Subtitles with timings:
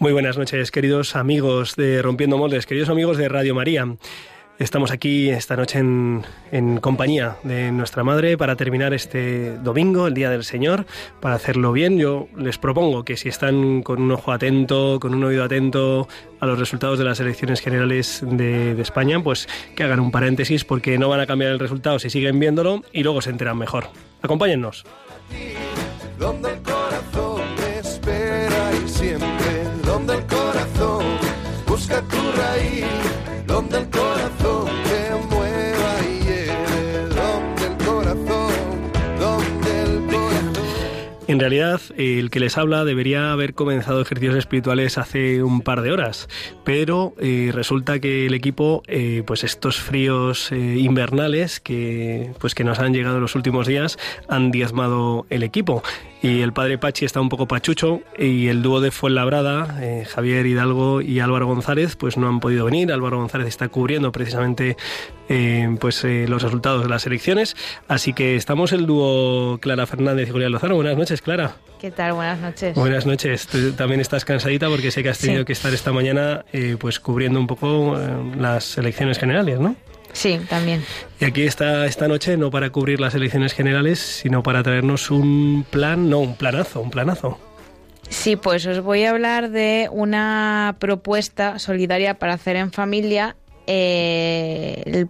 [0.00, 3.86] muy buenas noches, queridos amigos de Rompiendo Moldes, queridos amigos de Radio María.
[4.58, 10.30] Estamos aquí esta noche en, compañía de nuestra madre para terminar este domingo, el Día
[10.30, 10.86] del Señor,
[11.20, 11.98] para hacerlo bien.
[11.98, 16.08] Yo les propongo que si están con un ojo atento, con un oído atento
[16.40, 20.64] a los resultados de las elecciones generales de, de España, pues que hagan un paréntesis
[20.64, 23.88] porque no van a cambiar el resultado si siguen viéndolo y luego se enteran mejor.
[24.22, 24.84] Acompáñennos.
[31.76, 32.86] Busca tu raíz,
[33.46, 38.52] donde el corazón te mueva y lleve, donde el corazón,
[39.20, 40.52] donde el corazón.
[41.28, 45.92] En realidad, el que les habla debería haber comenzado ejercicios espirituales hace un par de
[45.92, 46.30] horas,
[46.64, 52.64] pero eh, resulta que el equipo, eh, pues estos fríos eh, invernales que, pues que
[52.64, 53.98] nos han llegado en los últimos días,
[54.30, 55.82] han diezmado el equipo
[56.22, 60.46] y el padre Pachi está un poco pachucho y el dúo de Fuenlabrada, eh, Javier
[60.46, 62.90] Hidalgo y Álvaro González, pues no han podido venir.
[62.90, 64.76] Álvaro González está cubriendo precisamente
[65.28, 67.56] eh, pues eh, los resultados de las elecciones,
[67.88, 70.74] así que estamos el dúo Clara Fernández y Julián Lozano.
[70.74, 71.56] Buenas noches, Clara.
[71.78, 72.14] ¿Qué tal?
[72.14, 72.74] Buenas noches.
[72.74, 73.46] Buenas noches.
[73.46, 76.44] Tú también estás cansadita porque sé que has tenido que estar esta mañana
[76.78, 77.96] pues cubriendo un poco
[78.38, 79.76] las elecciones generales, ¿no?
[80.16, 80.82] Sí, también.
[81.20, 85.66] Y aquí está esta noche no para cubrir las elecciones generales, sino para traernos un
[85.70, 87.38] plan, no, un planazo, un planazo.
[88.08, 94.82] Sí, pues os voy a hablar de una propuesta solidaria para hacer en familia eh,
[94.86, 95.08] el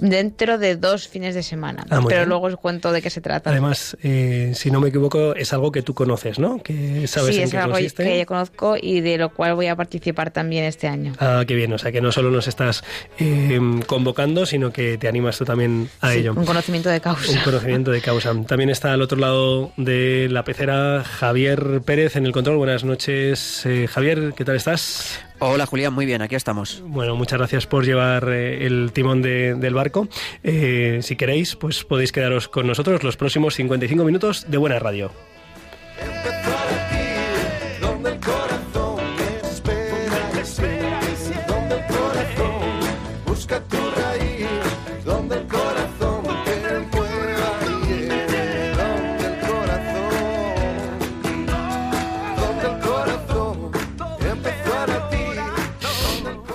[0.00, 1.84] dentro de dos fines de semana.
[1.90, 3.50] Ah, pero luego os cuento de qué se trata.
[3.50, 6.62] Además, eh, si no me equivoco, es algo que tú conoces, ¿no?
[6.62, 10.30] Que sabes sí, es algo que yo conozco y de lo cual voy a participar
[10.30, 11.12] también este año.
[11.18, 11.72] Ah, qué bien.
[11.72, 12.82] O sea, que no solo nos estás
[13.18, 16.34] eh, convocando, sino que te animas tú también a ello.
[16.36, 17.30] Un conocimiento de causa.
[17.30, 18.34] Un conocimiento de causa.
[18.46, 22.56] También está al otro lado de la pecera Javier Pérez en el control.
[22.56, 24.32] Buenas noches, eh, Javier.
[24.36, 25.20] ¿Qué tal estás?
[25.42, 26.82] Hola Julián, muy bien, aquí estamos.
[26.86, 30.06] Bueno, muchas gracias por llevar eh, el timón del barco.
[30.42, 35.10] Eh, si queréis, pues podéis quedaros con nosotros los próximos 55 minutos de Buena Radio.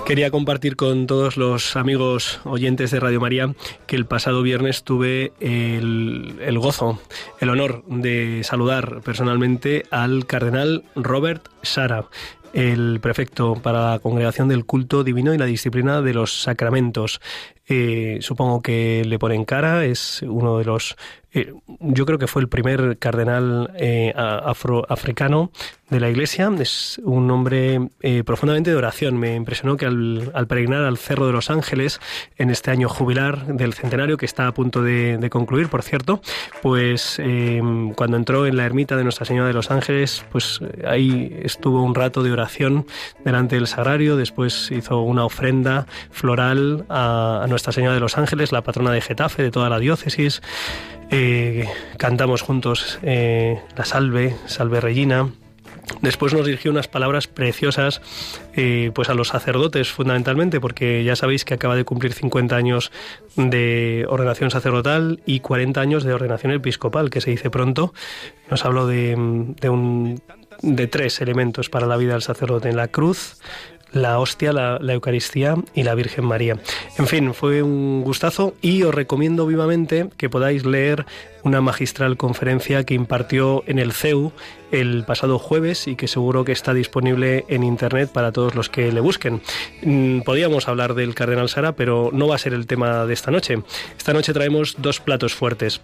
[0.06, 3.52] Quería compartir con todos los amigos oyentes de Radio María
[3.88, 7.00] que el pasado viernes tuve el, gozo,
[7.40, 12.06] el honor de saludar personalmente al cardenal Robert Sara,
[12.52, 17.20] el prefecto para la Congregación del Culto Divino y la Disciplina de los Sacramentos.
[17.68, 20.96] Eh, supongo que le ponen cara, es uno de los
[21.36, 25.50] eh, yo creo que fue el primer cardenal eh, afroafricano
[25.90, 26.50] de la Iglesia.
[26.58, 29.18] Es un hombre eh, profundamente de oración.
[29.18, 32.00] Me impresionó que al, al, peregrinar al Cerro de los Ángeles
[32.38, 36.22] en este año jubilar del centenario que está a punto de, concluir, por cierto,
[36.62, 37.20] pues
[37.96, 41.94] cuando entró en la ermita de Nuestra Señora de los Ángeles, pues ahí estuvo un
[41.94, 42.86] rato de oración
[43.24, 44.16] delante del sagrario.
[44.16, 49.00] Después hizo una ofrenda floral a, a Nuestra Señora de los Ángeles, la patrona de
[49.00, 50.42] Getafe, de toda la diócesis.
[51.10, 55.30] Eh, cantamos juntos eh, la salve, salve Regina.
[56.02, 58.02] Después nos dirigió unas palabras preciosas
[58.54, 62.92] eh, pues a los sacerdotes fundamentalmente, porque ya sabéis que acaba de cumplir 50 años
[63.36, 67.94] de ordenación sacerdotal y 40 años de ordenación episcopal, que se dice pronto.
[68.50, 69.14] Nos habló de,
[69.58, 70.20] de, un,
[70.60, 73.38] de tres elementos para la vida del sacerdote, la cruz,
[73.96, 76.58] la hostia, la, Eucaristía y la Virgen María.
[76.98, 81.06] En fin, fue un gustazo y os recomiendo vivamente que podáis leer
[81.42, 84.32] una magistral conferencia que impartió en el CEU
[84.72, 88.92] el pasado jueves y que seguro que está disponible en internet para todos los que
[88.92, 89.40] le busquen.
[89.82, 93.30] Mm, podíamos hablar del Cardenal Sara, pero no va a ser el tema de esta
[93.30, 93.62] noche.
[93.96, 95.80] Esta noche traemos dos platos fuertes.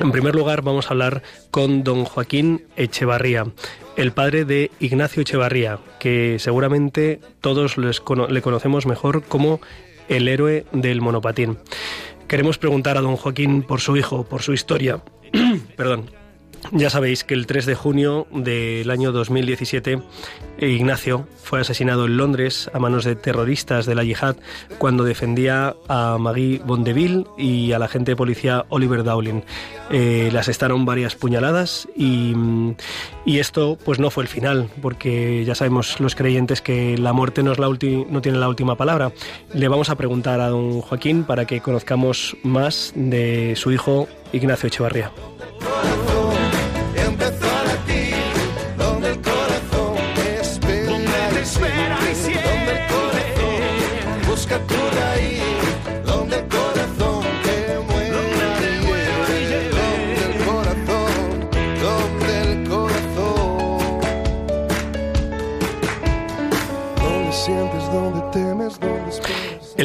[0.00, 3.46] En primer lugar, vamos a hablar con don Joaquín Echevarría,
[3.96, 9.60] el padre de Ignacio Echevarría, que seguramente todos le conocemos mejor como
[10.08, 11.58] el héroe del monopatín.
[12.28, 15.02] Queremos preguntar a don Joaquín por su hijo, por su historia,
[15.76, 16.10] perdón,
[16.72, 20.00] Ya sabéis que el 3 de junio del año 2017
[20.58, 24.36] Ignacio fue asesinado en Londres a manos de terroristas de la yihad
[24.78, 29.42] cuando defendía a Maggie Bondeville y a la agente de policía Oliver Dowling.
[29.90, 32.34] Eh, le asestaron varias puñaladas y,
[33.24, 37.42] y, esto pues no fue el final porque ya sabemos los creyentes que la muerte
[37.42, 39.12] no, es la no tiene la última palabra.
[39.54, 44.66] Le vamos a preguntar a don Joaquín para que conozcamos más de su hijo Ignacio
[44.68, 45.12] Echevarría.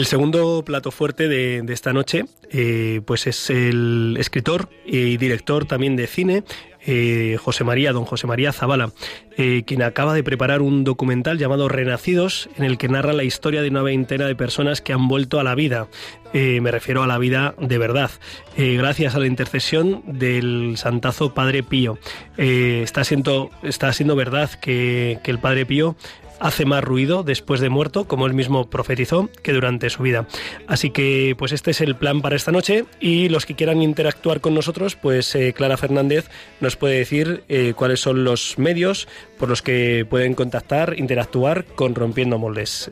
[0.01, 5.95] El segundo plato fuerte de, esta noche eh, pues es el escritor y director también
[5.95, 6.43] de cine,
[6.87, 8.91] eh, José María, don José María Zavala,
[9.37, 13.61] eh, quien acaba de preparar un documental llamado Renacidos, en el que narra la historia
[13.61, 15.87] de una veintena de personas que han vuelto a la vida.
[16.33, 18.09] me refiero a la vida de verdad,
[18.57, 21.99] gracias a la intercesión del santazo Padre Pío.
[22.37, 25.95] está, siendo, está siendo verdad que, que el Padre Pío
[26.41, 30.27] hace más ruido después de muerto, como él mismo profetizó, que durante su vida.
[30.67, 34.41] Así que pues este es el plan para esta noche y los que quieran interactuar
[34.41, 36.29] con nosotros, pues eh, Clara Fernández
[36.59, 39.07] nos puede decir eh, cuáles son los medios
[39.37, 42.91] por los que pueden contactar, interactuar con Rompiendo Moldes.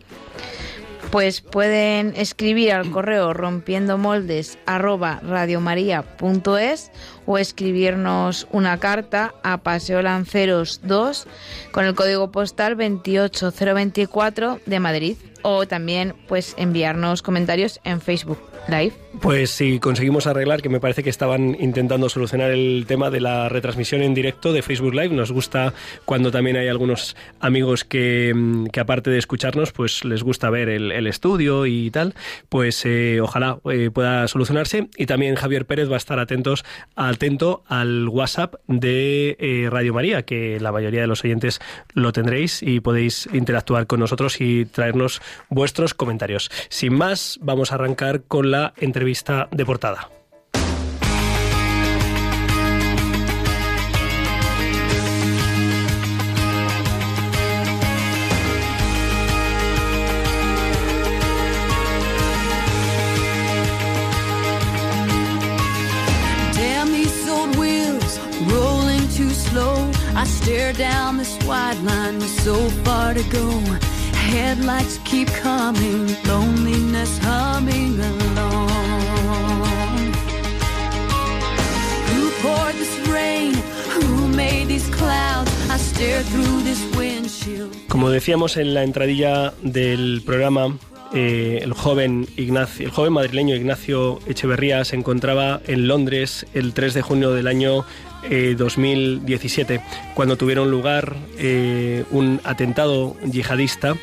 [1.11, 4.59] Pues pueden escribir al correo rompiendo moldes
[7.25, 11.25] o escribirnos una carta a Paseo Lanceros 2
[11.71, 15.17] con el código postal 28024 de Madrid.
[15.41, 18.48] O también pues enviarnos comentarios en Facebook
[19.21, 23.49] Pues si conseguimos arreglar, que me parece que estaban intentando solucionar el tema de la
[23.49, 25.09] retransmisión en directo de Facebook Live.
[25.09, 25.73] Nos gusta
[26.05, 31.07] cuando también hay algunos amigos que, mm, aparte de escucharnos, pues les gusta ver el,
[31.07, 32.13] estudio y tal.
[32.49, 34.89] Pues eh, ojalá eh, pueda solucionarse.
[34.95, 36.63] Y también Javier Pérez va a estar atentos,
[36.95, 41.59] atento al WhatsApp de eh, Radio María, que la mayoría de los oyentes
[41.93, 46.51] lo tendréis y podéis interactuar con nosotros y traernos vuestros comentarios.
[46.69, 50.09] Sin más, vamos a arrancar con la entrevista vista de portada.
[70.19, 73.98] I stare down this wide line with so far to go.
[74.29, 78.69] Headlights keep coming, loneliness humming along.
[82.11, 83.55] Who poured this rain?
[83.89, 85.51] Who made these clouds?
[85.71, 87.75] I stare through this windshield.
[87.87, 90.77] Como decíamos en la entradilla del programa,
[91.11, 96.93] eh, el joven Ignacio, el joven madrileño Ignacio Echeverría se encontraba en Londres el 3
[96.93, 97.83] de junio del año
[98.57, 99.81] 2017, eh,
[100.13, 103.95] cuando tuvieron lugar eh, un atentado yihadista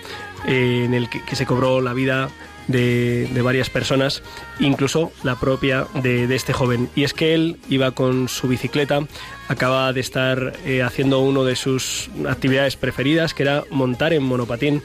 [0.46, 2.30] eh, en el que, se cobró la vida
[2.68, 4.22] de, varias personas,
[4.58, 6.88] incluso la propia de, este joven.
[6.94, 9.06] Y es que él iba con su bicicleta,
[9.48, 14.82] acaba de estar haciendo una de sus actividades preferidas, que era montar en monopatín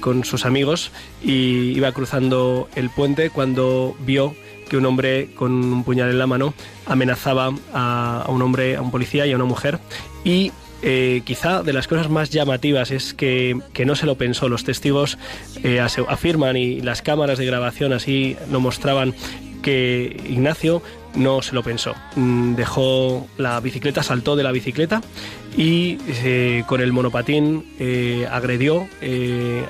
[0.00, 0.90] con sus amigos,
[1.22, 4.34] y iba cruzando el puente cuando vio
[4.68, 6.54] que un hombre con un puñal en la mano
[6.86, 9.78] amenazaba a, un hombre, a un policía y a una mujer.
[10.24, 10.52] Y
[10.82, 14.48] eh, quizá de las cosas más llamativas es que, no se lo pensó.
[14.48, 15.18] Los testigos
[15.64, 19.14] eh, afirman y las cámaras de grabación así lo mostraban
[19.62, 20.82] que Ignacio
[21.18, 21.94] no se lo pensó.
[22.16, 25.02] Mm, dejó la bicicleta, saltó de la bicicleta
[25.56, 27.66] y eh, con el monopatín
[28.30, 28.88] agredió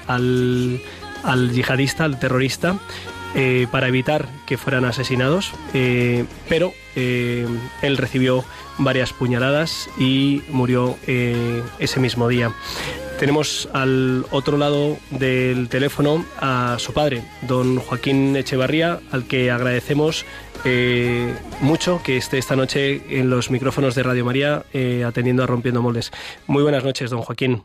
[0.07, 0.81] al,
[1.25, 2.78] al yihadista, al terrorista,
[3.35, 7.47] eh, para evitar que fueran asesinados, eh, pero eh,
[7.83, 8.43] él recibió
[8.78, 12.52] varias puñaladas y murió ese mismo día.
[13.18, 20.25] Tenemos al otro lado del teléfono a su padre, don Joaquín Echevarría, al que agradecemos
[21.60, 24.64] mucho que esté esta noche en los micrófonos de Radio María
[25.04, 26.12] atendiendo a Rompiendo Moldes.
[26.46, 27.64] Muy buenas noches, don Joaquín.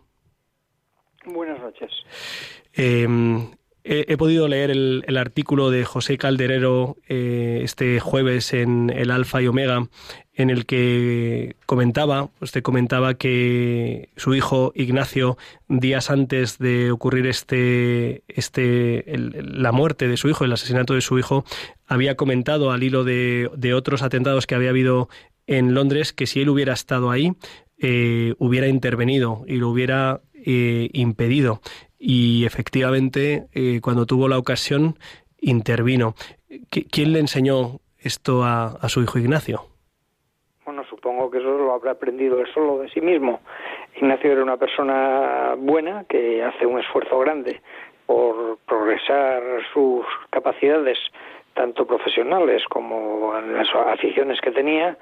[1.26, 1.92] Buenas noches.
[3.86, 9.48] He, podido leer el, artículo de José Calderero eh, este jueves en el Alfa y
[9.48, 9.90] Omega,
[10.34, 15.38] en el que comentaba, usted comentaba que su hijo Ignacio,
[15.68, 21.20] días antes de ocurrir este, este, la muerte de su hijo, el asesinato de su
[21.20, 21.44] hijo,
[21.86, 25.10] había comentado al hilo de, de otros atentados que había habido
[25.46, 27.34] en Londres que si él hubiera estado ahí,
[27.78, 31.62] eh, hubiera intervenido y lo hubiera eh, impedido.
[32.06, 34.96] Y efectivamente, eh, cuando tuvo la ocasión,
[35.40, 36.16] intervino.
[36.70, 39.62] ¿Quién le enseñó esto a, su hijo Ignacio?
[40.66, 43.40] Bueno, supongo que eso lo habrá aprendido él solo de sí mismo.
[43.96, 47.62] Ignacio era una persona buena que hace un esfuerzo grande
[48.06, 49.42] por progresar
[49.74, 50.98] sus capacidades
[51.54, 54.98] tanto profesionales como en las aficiones que tenía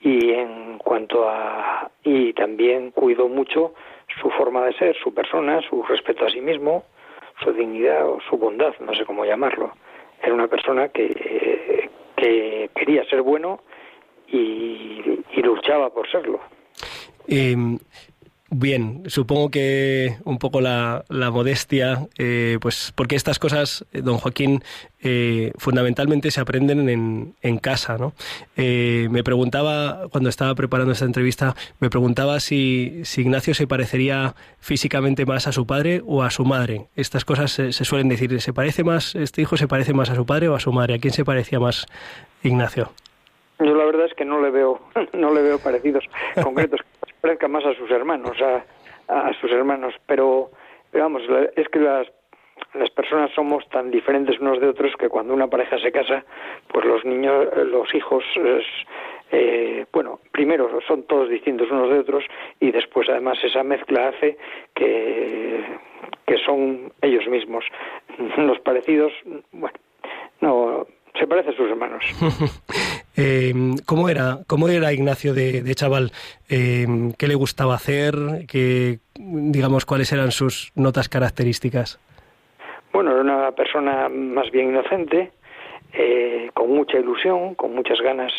[0.00, 3.72] y en cuanto a y también cuidó mucho
[4.20, 6.84] su forma de ser, su persona, su respeto a sí mismo,
[7.42, 9.72] su dignidad o su bondad, no sé cómo llamarlo.
[10.22, 13.60] Era una persona que, que quería ser bueno
[14.28, 16.40] y, y luchaba por serlo.
[17.28, 17.78] Em,
[18.54, 24.62] Bien, supongo que un poco la, modestia, eh, pues porque estas cosas, eh, don Joaquín,
[25.02, 28.12] eh, fundamentalmente se aprenden en, en casa, ¿no?
[28.54, 35.24] me preguntaba, cuando estaba preparando esta entrevista, me preguntaba si, si, Ignacio se parecería físicamente
[35.24, 36.88] más a su padre o a su madre.
[36.94, 40.14] Estas cosas se, se, suelen decir, ¿se parece más, este hijo se parece más a
[40.14, 40.96] su padre o a su madre?
[40.96, 41.86] ¿A quién se parecía más
[42.42, 42.90] Ignacio?
[43.60, 44.78] Yo la verdad es que no le veo,
[45.14, 46.04] no le veo parecidos
[46.42, 46.80] concretos
[47.22, 48.36] parezca más a sus hermanos,
[49.08, 50.50] a, sus hermanos, pero,
[50.92, 51.22] vamos,
[51.56, 52.08] es que las,
[52.74, 56.24] las personas somos tan diferentes unos de otros que cuando una pareja se casa,
[56.68, 58.24] pues los niños, los hijos,
[59.30, 62.24] eh, bueno, primero son todos distintos unos de otros
[62.58, 64.36] y después además esa mezcla hace
[64.74, 65.64] que,
[66.26, 67.64] que son ellos mismos.
[68.36, 69.12] Los parecidos,
[69.52, 69.78] bueno,
[70.40, 70.86] no,
[71.18, 72.04] se parece a sus hermanos.
[73.22, 73.54] eh,
[73.86, 76.10] ¿cómo, era, ¿Cómo era Ignacio de, chaval?
[76.48, 76.86] Eh,
[77.16, 78.14] ¿Qué le gustaba hacer?
[78.48, 82.00] ¿Qué, digamos, ¿Cuáles eran sus notas características?
[82.92, 85.30] Bueno, era una persona más bien inocente,
[85.92, 88.32] eh, con mucha ilusión, con muchas ganas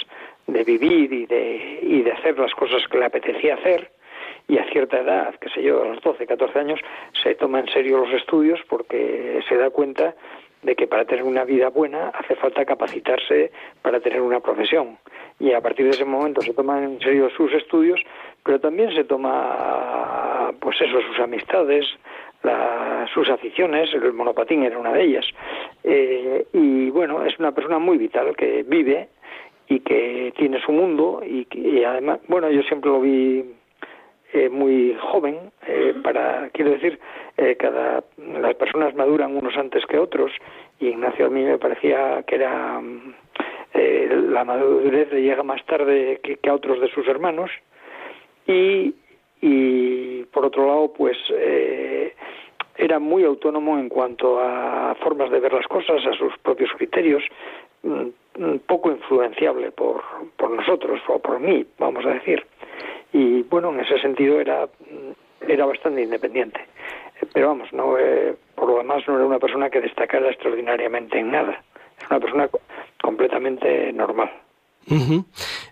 [0.48, 3.92] de vivir y de, y de hacer las cosas que le apetecía hacer.
[4.50, 6.80] Y a cierta edad, que sé yo, a los 12, 14 años,
[7.24, 10.16] se toma en serio los estudios porque se da cuenta
[10.64, 13.52] de que para tener una vida buena hace falta capacitarse
[13.82, 14.98] para tener una profesión.
[15.40, 18.00] Y a partir de ese momento se toman en serio sus estudios,
[18.44, 21.86] pero también se toma, pues eso, sus amistades,
[23.14, 25.26] sus aficiones, el monopatín era una de ellas.
[25.84, 29.10] Eh, y bueno, es una persona muy vital que vive
[29.68, 33.44] y que tiene su mundo y, y además, bueno, yo siempre lo vi
[34.36, 37.00] eh, muy joven, eh, para, quiero decir,
[37.38, 40.32] eh, cada, las personas maduran unos antes que otros,
[40.80, 42.82] y Ignacio a mí me parecía que era,
[43.76, 47.52] la madurez le llega más tarde que, a otros de sus hermanos,
[48.48, 48.96] y,
[49.40, 51.16] y por otro lado, pues,
[52.76, 57.24] era muy autónomo en cuanto a formas de ver las cosas, a sus propios criterios,
[57.84, 60.02] mm, poco influenciable por,
[60.38, 62.44] por nosotros o por mí, vamos a decir
[63.14, 64.68] y bueno, en ese sentido era,
[65.48, 66.60] era bastante independiente.
[67.32, 71.32] Pero vamos, no eh, por lo demás no era una persona que destacara extraordinariamente en
[71.32, 71.64] nada.
[72.00, 72.50] Era una persona
[73.02, 74.32] completamente normal.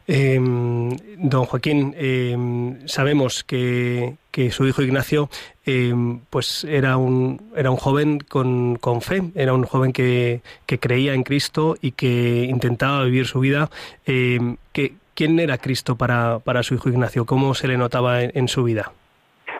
[0.07, 5.29] Em, don Joaquín, em, sabemos que, que, su hijo Ignacio
[5.65, 10.79] em, pues era un, era un joven con, con fe, era un joven que, que,
[10.79, 13.69] creía en Cristo y que intentaba vivir su vida.
[14.05, 17.25] que, ¿Quién era Cristo para, para su hijo Ignacio?
[17.25, 18.91] ¿Cómo se le notaba en, su vida?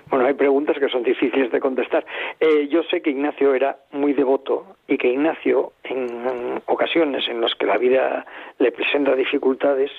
[0.10, 2.06] Bueno, hay preguntas que son difíciles de contestar.
[2.40, 7.54] Eh, yo sé que Ignacio era muy devoto y que Ignacio, en ocasiones en las
[7.56, 8.26] que la vida
[8.60, 9.92] le presenta dificultades,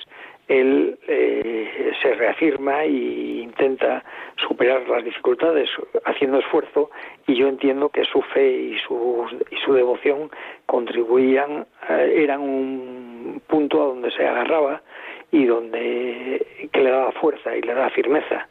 [0.47, 4.03] él eh, se reafirma e intenta
[4.35, 5.69] superar las dificultades
[6.05, 6.89] haciendo esfuerzo
[7.27, 10.29] y yo entiendo que su fe y su, y su devoción
[10.65, 14.81] contribuían, eh, eran un punto a donde se agarraba
[15.33, 18.47] y donde que le daba fuerza y le daba firmeza.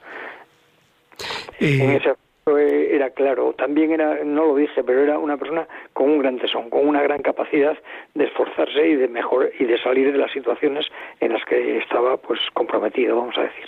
[1.60, 2.12] Eh, en ese
[2.44, 6.70] era claro, también era, no lo dije, pero era una persona con un gran tesón,
[6.70, 7.78] con una gran capacidad
[8.14, 10.84] de esforzarse y de mejor y de salir de las situaciones
[11.20, 13.66] en las que estaba pues comprometido, vamos a decir.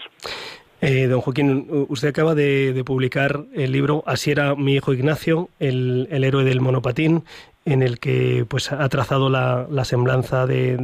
[0.81, 6.09] Eh, don Joaquín, usted acaba de, publicar el libro Así era mi hijo Ignacio, el,
[6.11, 7.23] el héroe del monopatín,
[7.65, 10.77] en el que pues ha trazado la, semblanza de,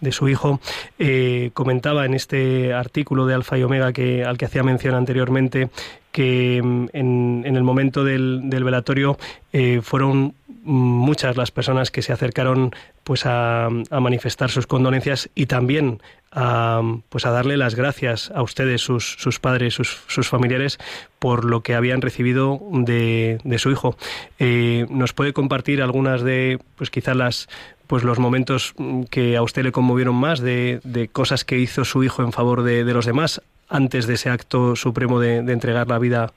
[0.00, 0.60] de, su hijo.
[0.98, 5.70] Eh, comentaba en este artículo de Alfa y Omega que, al que hacía mención anteriormente
[6.12, 9.18] que mm, en, en el momento del, del velatorio
[9.52, 15.46] eh, fueron muchas las personas que se acercaron pues a, a, manifestar sus condolencias y
[15.46, 16.00] también
[16.32, 20.78] a, pues a darle las gracias a ustedes, sus, sus padres, sus, sus familiares,
[21.18, 23.96] por lo que habían recibido de, de su hijo.
[24.38, 27.48] Eh, ¿Nos puede compartir algunas de, pues quizás las
[27.86, 28.74] pues los momentos
[29.10, 32.62] que a usted le conmovieron más de, de cosas que hizo su hijo en favor
[32.62, 36.28] de, de los demás antes de ese acto supremo de, entregar la vida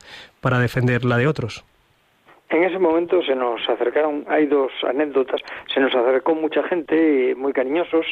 [0.42, 1.64] para defender la de otros?
[2.50, 5.42] En ese momento se nos acercaron, hay dos anécdotas,
[5.74, 8.06] se nos acercó mucha gente, muy cariñosos,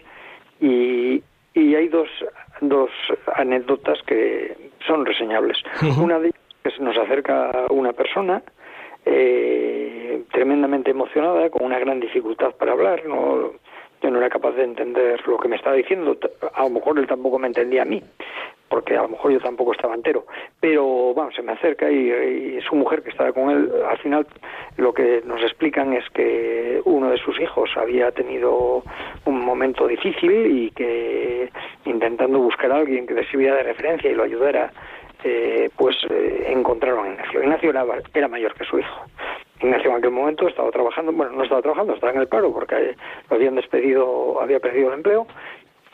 [0.60, 1.24] y,
[1.54, 2.10] y hay dos,
[2.62, 2.90] dos
[3.36, 4.56] anécdotas que
[4.86, 5.58] son reseñables.
[6.00, 8.42] Una de ellas es que se nos acerca una persona
[9.06, 13.52] eh, tremendamente emocionada, con una gran dificultad para hablar, no,
[14.02, 16.18] yo no era capaz de entender lo que me estaba diciendo,
[16.54, 18.02] a lo mejor él tampoco me entendía a mí,
[18.70, 20.26] porque a lo mejor yo tampoco estaba entero,
[20.60, 24.26] pero vamos, se me acerca y, su mujer que estaba con él, al final
[24.78, 28.84] lo que nos explican es que uno de sus hijos había tenido
[29.26, 31.50] un momento difícil y que
[31.86, 34.72] intentando buscar a alguien que le sirviera de referencia y lo ayudara,
[35.24, 37.44] eh, pues eh, encontraron a Ignacio.
[37.44, 39.06] Ignacio era, era mayor que su hijo.
[39.62, 42.96] Ignacio en aquel momento estaba trabajando, bueno, no estaba trabajando, estaba en el paro porque
[43.30, 45.26] lo habían despedido, había perdido el empleo.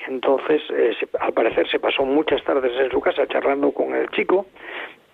[0.07, 4.45] Entonces, eh, al parecer, se pasó muchas tardes en su casa charlando con el chico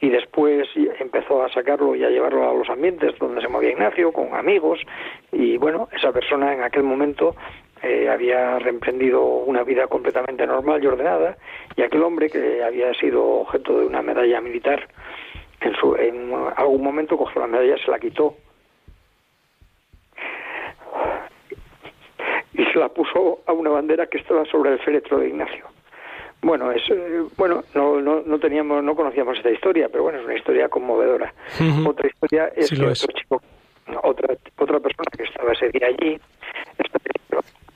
[0.01, 0.67] y después
[0.99, 4.79] empezó a sacarlo y a llevarlo a los ambientes donde se movía Ignacio, con amigos.
[5.31, 7.35] Y bueno, esa persona en aquel momento
[7.81, 11.37] eh, había reemprendido una vida completamente normal y ordenada,
[11.75, 14.87] y aquel hombre que había sido objeto de una medalla militar,
[15.61, 18.35] en, su, en algún momento cogió la medalla, se la quitó
[22.57, 25.65] y se la puso a una bandera que estaba sobre el féretro de Ignacio.
[26.41, 30.25] Bueno, es, eh, bueno, no, no, no, teníamos, no conocíamos esta historia, pero bueno, es
[30.25, 31.33] una historia conmovedora.
[31.85, 33.41] Otra historia es que otro chico,
[34.03, 36.19] otra, otra persona que estaba ese día allí,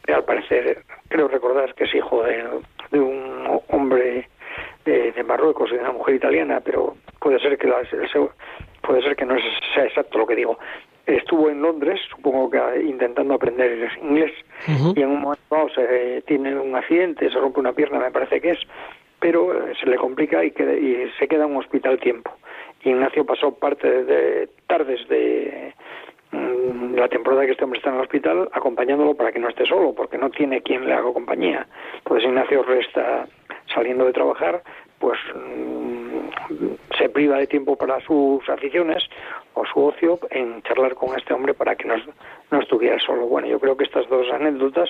[0.08, 2.44] al parecer, creo recordar que es hijo de,
[2.92, 4.28] de un hombre
[4.86, 7.82] de, de, Marruecos y de una mujer italiana, pero puede ser que la,
[8.82, 9.36] puede ser que no
[9.74, 10.58] sea exacto lo que digo,
[11.18, 14.32] estuvo en Londres, supongo que intentando aprender inglés,
[14.68, 18.42] y en un momento dado se tiene un accidente, se rompe una pierna, me parece
[18.42, 18.60] que es,
[19.20, 22.32] pero eh, se le complica y, y se queda en un hospital tiempo.
[22.84, 25.74] Ignacio pasó parte de tardes de,
[26.32, 29.66] mm, la temporada que este hombre está en el hospital acompañándolo para que no esté
[29.66, 31.68] solo, porque no tiene quien le haga compañía.
[31.98, 33.28] Entonces Ignacio resta
[33.74, 34.64] saliendo de trabajar,
[35.00, 35.99] pues mm,
[36.98, 39.04] se priva de tiempo para sus aficiones
[39.54, 41.96] o su ocio en charlar con este hombre para que no,
[42.52, 43.28] no estuviera solo.
[43.28, 44.90] Bueno, yo creo que estas dos anécdotas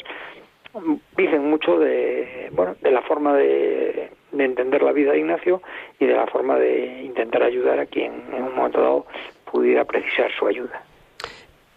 [1.17, 5.61] dicen mucho de, bueno, de la forma de, de entender la vida de Ignacio
[5.99, 9.05] y de la forma de intentar ayudar a quien en un momento dado
[9.51, 10.83] pudiera precisar su ayuda.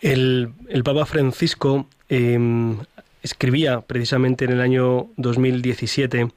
[0.00, 2.38] El, el Papa Francisco eh,
[3.22, 6.28] escribía precisamente en el año 2017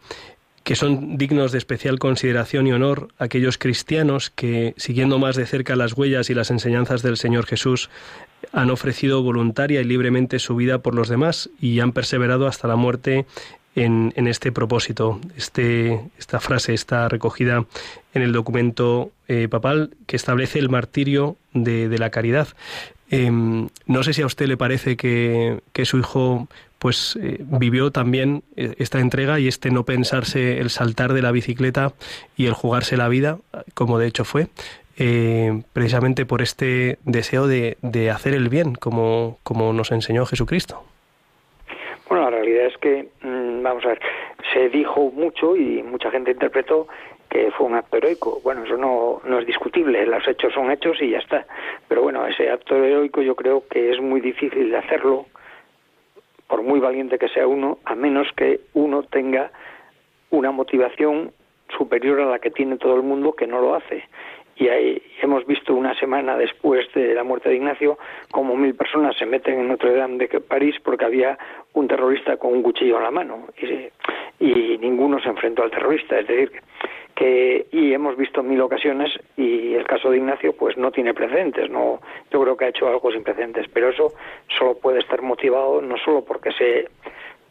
[0.65, 5.75] que son dignos de especial consideración y honor aquellos cristianos que, siguiendo más de cerca
[5.75, 7.91] las huellas y las enseñanzas del Señor Jesús,
[8.51, 12.77] han ofrecido voluntaria y libremente su vida por los demás y han perseverado hasta la
[12.77, 13.27] muerte
[13.75, 15.19] en, este propósito.
[15.37, 17.65] Este, esta frase está recogida
[18.15, 22.47] en el documento eh, papal que establece el martirio de, la caridad.
[23.11, 26.47] Em, no sé si a usted le parece que, que su hijo
[26.79, 31.31] pues eh, vivió también eh, esta entrega y este no pensarse el saltar de la
[31.31, 31.93] bicicleta
[32.37, 33.37] y el jugarse la vida,
[33.73, 34.47] como de hecho fue,
[34.97, 40.83] eh, precisamente por este deseo de, de, hacer el bien, como, como nos enseñó Jesucristo.
[42.07, 43.99] Bueno, la realidad es que, mm, vamos a ver,
[44.53, 46.87] se dijo mucho y mucha gente interpretó
[47.29, 48.39] que fue un acto heroico.
[48.43, 51.45] Bueno, eso no, no es discutible, los hechos son hechos y ya está.
[51.87, 55.25] Pero bueno, ese acto heroico yo creo que es muy difícil de hacerlo
[56.47, 59.51] por muy valiente que sea uno, a menos que uno tenga
[60.29, 61.31] una motivación
[61.77, 64.03] superior a la que tiene todo el mundo que no lo hace.
[64.57, 67.97] Y ahí hemos visto una semana después de la muerte de Ignacio
[68.31, 71.37] como mil personas se meten en Notre Dame de París porque había
[71.73, 76.19] un terrorista con un cuchillo en la mano y, y ninguno se enfrentó al terrorista.
[76.19, 76.53] Es decir,
[77.15, 81.13] que y hemos visto en mil ocasiones y el caso de Ignacio pues no tiene
[81.13, 82.01] precedentes no
[82.31, 84.13] yo creo que ha hecho algo sin precedentes pero eso
[84.57, 86.89] solo puede estar motivado no solo porque se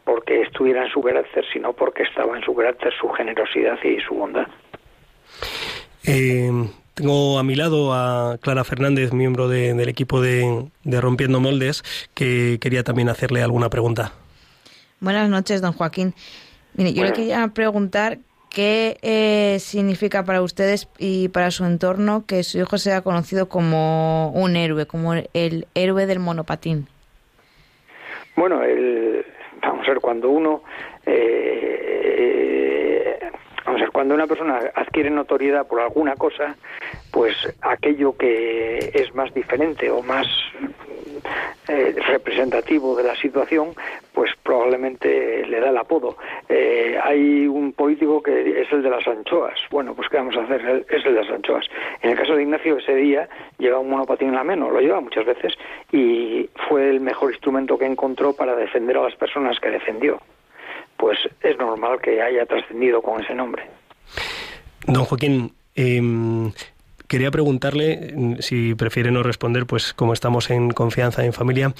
[0.03, 4.13] porque estuviera en su carácter sino porque estaba en su carácter su generosidad y su
[4.13, 4.47] bondad.
[6.03, 6.51] Eh,
[6.93, 12.59] tengo a mi lado a Clara Fernández miembro del equipo de, de Rompiendo Moldes que
[12.61, 14.13] quería también hacerle alguna pregunta.
[14.99, 16.13] Buenas noches don Joaquín.
[16.75, 18.19] Mire, yo le quería preguntar
[18.55, 24.31] ¿Qué eh, significa para ustedes y para su entorno que su hijo sea conocido como
[24.31, 26.87] un héroe, como el héroe del monopatín?
[28.37, 29.25] Bueno, el,
[29.61, 30.63] vamos a ver, cuando uno
[31.05, 31.99] eh,
[33.65, 36.55] vamos a ver, cuando una persona adquiere notoriedad por alguna cosa,
[37.15, 40.27] pues aquello que es más diferente o más
[41.69, 43.69] eh, representativo de la situación,
[44.11, 46.17] pues probablemente le da el apodo.
[46.49, 49.57] Eh, hay un político que es el de las anchoas.
[49.71, 50.85] Bueno, pues ¿qué vamos a hacer?
[50.89, 51.65] Es el de las anchoas.
[52.01, 54.99] En el caso de Ignacio, ese día lleva un monopatín en la mano, lo lleva
[54.99, 55.53] muchas veces,
[55.93, 60.19] y fue el mejor instrumento que encontró para defender a las personas que defendió.
[60.97, 63.63] Pues es normal que haya trascendido con ese nombre.
[64.85, 66.01] Don Joaquín, eh,
[67.07, 71.73] Quería preguntarle, mm, si prefiere no responder, pues como estamos en confianza, en familia,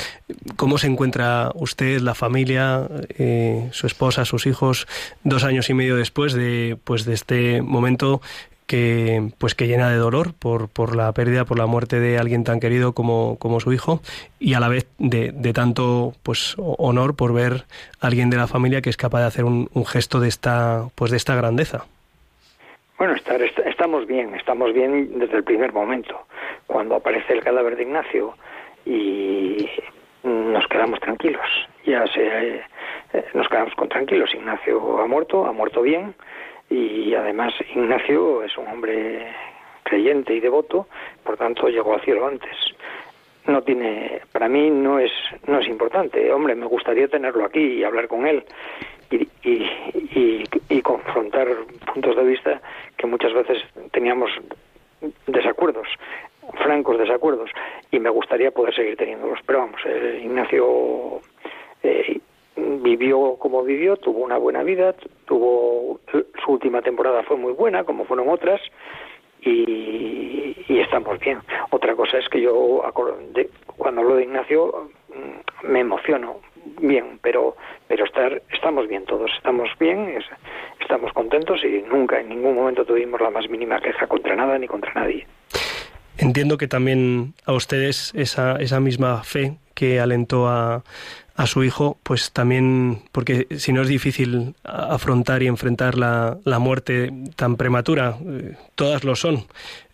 [0.55, 4.87] ¿cómo se encuentra usted, la familia, eh, su esposa, sus hijos,
[5.23, 8.21] dos años y medio después de, pues, de este momento
[8.67, 12.43] que, pues, que llena de dolor por, por la pérdida, por la muerte de alguien
[12.43, 14.01] tan querido como, como su hijo
[14.39, 17.65] y a la vez de, de tanto pues, honor por ver
[17.99, 20.85] a alguien de la familia que es capaz de hacer un, un gesto de esta,
[20.95, 21.85] pues, de esta grandeza?
[22.97, 23.41] Bueno, estar,
[23.85, 26.19] estamos bien, estamos bien desde el primer momento.
[26.65, 28.33] Cuando aparece el cadáver de Ignacio
[28.83, 29.69] y
[30.23, 31.45] nos quedamos tranquilos.
[31.85, 32.63] Ya se, eh,
[33.35, 34.33] nos quedamos con tranquilos.
[34.33, 36.15] Ignacio ha muerto, ha muerto bien
[36.67, 39.27] y además Ignacio es un hombre
[39.83, 40.87] creyente y devoto,
[41.23, 42.57] por tanto llegó al cielo antes.
[43.45, 45.11] No tiene, para mí no es
[45.45, 46.33] no es importante.
[46.33, 48.43] Hombre, me gustaría tenerlo aquí y hablar con él
[49.11, 51.47] y, y, y confrontar
[51.93, 52.61] puntos de vista
[52.97, 54.31] que muchas veces teníamos
[55.27, 55.87] desacuerdos,
[56.63, 57.49] francos desacuerdos,
[57.91, 59.39] y me gustaría poder seguir teniéndolos.
[59.45, 59.81] Pero vamos,
[60.21, 61.21] Ignacio
[61.83, 62.19] eh,
[62.55, 65.99] vivió como vivió, tuvo una buena vida, tuvo
[66.43, 68.61] su última temporada fue muy buena, como fueron otras,
[69.41, 71.39] y, y estamos bien.
[71.69, 72.81] Otra cosa es que yo,
[73.77, 74.89] cuando hablo de Ignacio,
[75.63, 76.41] me emociono
[76.81, 77.55] bien, pero
[77.87, 80.17] pero estar estamos bien todos, estamos bien,
[80.81, 84.67] estamos contentos y nunca en ningún momento tuvimos la más mínima queja contra nada ni
[84.67, 85.27] contra nadie.
[86.17, 90.83] Entiendo que también a ustedes esa, esa misma fe que alentó a,
[91.35, 96.59] a su hijo, pues también, porque si no es difícil afrontar y enfrentar la, la
[96.59, 99.43] muerte tan prematura, eh, todas lo son,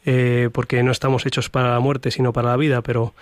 [0.06, 3.16] eh, porque no estamos hechos para la muerte, sino para la vida, pero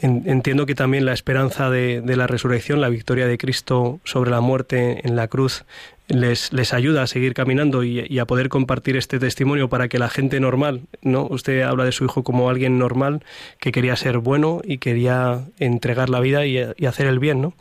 [0.00, 5.00] entiendo que también la esperanza de, la resurrección, la victoria de Cristo sobre la muerte
[5.06, 5.64] en la cruz,
[6.08, 10.08] les, les ayuda a seguir caminando y, a poder compartir este testimonio para que la
[10.08, 11.26] gente normal, ¿no?
[11.28, 13.22] Usted habla de su hijo como alguien normal
[13.60, 17.52] que quería ser bueno y quería entregar la vida y, hacer el bien, ¿no?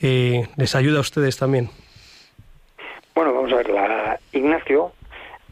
[0.00, 1.68] Eh, ¿Les ayuda a ustedes también?
[3.14, 3.70] Bueno, vamos a ver,
[4.32, 4.92] Ignacio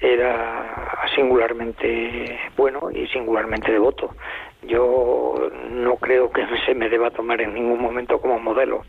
[0.00, 4.14] era singularmente bueno y singularmente devoto.
[4.62, 8.82] Yo no creo que se me deba tomar en ningún momento como modelo.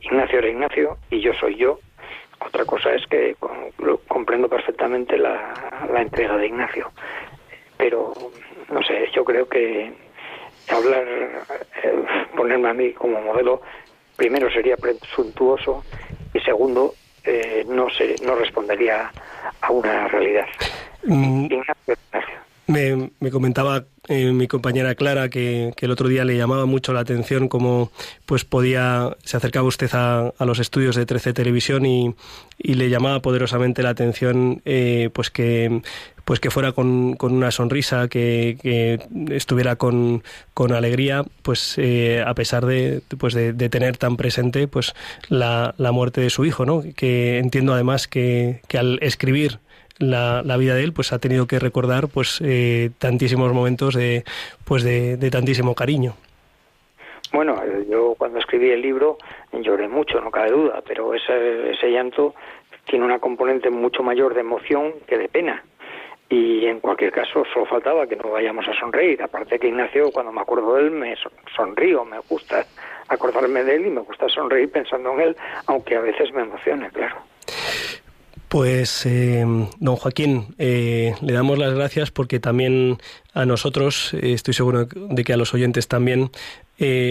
[0.00, 1.78] Ignacio era Ignacio y yo soy yo.
[2.40, 3.36] Otra cosa es que
[4.08, 5.52] comprendo perfectamente la,
[5.98, 6.90] entrega de Ignacio.
[7.76, 8.14] Pero,
[8.70, 9.92] no sé, yo creo que
[10.68, 11.06] hablar,
[11.82, 13.60] eh, ponerme a mí como modelo,
[14.16, 15.84] primero sería presuntuoso
[16.32, 19.10] y segundo, eh, no, se, no respondería
[19.60, 20.46] a una realidad.
[21.04, 21.44] Mm.
[21.44, 22.39] Ignacio, Ignacio.
[22.70, 27.00] Me, me comentaba eh, mi compañera Clara que, el otro día le llamaba mucho la
[27.00, 27.90] atención cómo
[28.26, 32.14] pues podía se acercaba usted a, los estudios de 13 Televisión y,
[32.58, 35.82] le llamaba poderosamente la atención eh, pues que
[36.24, 40.22] pues que fuera con, una sonrisa que, estuviera con,
[40.54, 44.94] con, alegría pues eh, a pesar de pues de, tener tan presente pues
[45.28, 49.58] la, la muerte de su hijo no que entiendo además que, que al escribir
[50.00, 54.24] la, la, vida de él, pues ha tenido que recordar pues eh, tantísimos momentos de,
[54.64, 56.14] pues de, tantísimo cariño.
[57.32, 59.18] Bueno, yo cuando escribí el libro
[59.52, 62.34] lloré mucho, no cabe duda, pero ese, ese llanto
[62.86, 65.62] tiene una componente mucho mayor de emoción que de pena.
[66.28, 69.20] Y en cualquier caso, solo faltaba que no vayamos a sonreír.
[69.20, 71.16] Aparte que Ignacio, cuando me acuerdo de él, me
[71.56, 72.64] sonrío, me gusta
[73.08, 75.36] acordarme de él y me gusta sonreír pensando en él,
[75.66, 77.16] aunque a veces me emocione, claro.
[78.50, 79.44] Pues, eh,
[79.78, 82.98] don Joaquín, eh, le damos las gracias porque también
[83.32, 86.32] a nosotros, eh, estoy seguro de que a los oyentes también,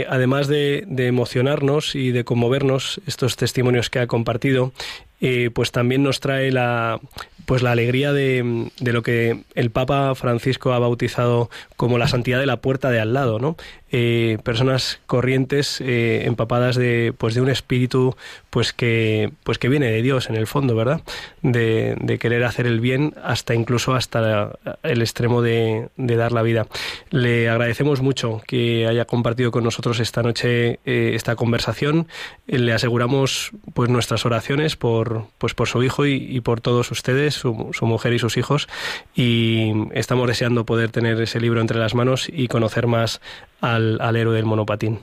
[0.09, 4.73] además de, emocionarnos y de conmovernos estos testimonios que ha compartido,
[5.21, 6.99] eh, pues también nos trae la
[7.45, 12.39] pues la alegría de, de, lo que el Papa Francisco ha bautizado como la santidad
[12.39, 13.57] de la puerta de al lado, ¿no?
[13.91, 18.15] Eh, personas corrientes eh, empapadas de pues de un espíritu
[18.51, 21.01] pues que pues que viene de Dios en el fondo verdad
[21.41, 26.43] de, de querer hacer el bien hasta incluso hasta el extremo de, de, dar la
[26.43, 26.67] vida.
[27.09, 32.07] Le agradecemos mucho que haya compartido con nosotros esta noche eh, esta conversación.
[32.45, 37.33] Le aseguramos pues nuestras oraciones por pues por su hijo y, y por todos ustedes
[37.33, 38.67] su, su mujer y sus hijos
[39.15, 43.21] y estamos deseando poder tener ese libro entre las manos y conocer más
[43.61, 44.99] al, al héroe del monopatín.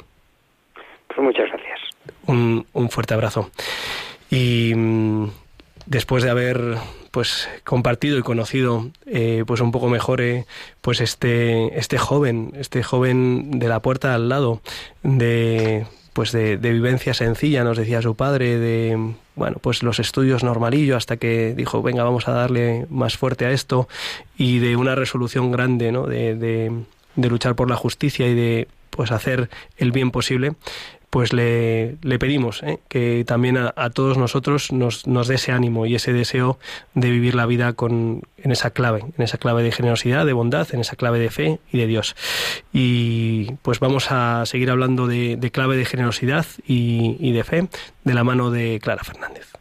[1.09, 1.81] Pues muchas gracias.
[2.27, 3.51] Un, un fuerte abrazo.
[4.31, 5.29] Y mm,
[5.87, 6.77] después de haber
[7.11, 10.45] pues compartido y conocido eh, pues un poco mejor eh,
[10.83, 14.61] pues este este joven este joven de la puerta al lado
[15.03, 15.87] de
[16.17, 20.97] pues de, de, vivencia sencilla nos decía su padre de bueno pues los estudios normalillo
[20.97, 23.87] hasta que dijo venga vamos a darle más fuerte a esto
[24.39, 26.73] y de una resolución grande no de, de
[27.17, 30.55] de luchar por la justicia y de pues hacer el bien posible,
[31.17, 32.79] pues le, le pedimos ¿eh?
[32.89, 36.59] que también a, a, todos nosotros nos, nos dé ese ánimo y ese deseo
[36.93, 40.69] de vivir la vida con, en esa clave, en esa clave de generosidad, de bondad,
[40.75, 42.17] en esa clave de fe y de Dios.
[42.71, 47.67] Y pues vamos a seguir hablando de, de clave de generosidad y, y de fe
[48.05, 49.56] de la mano de Clara Fernández.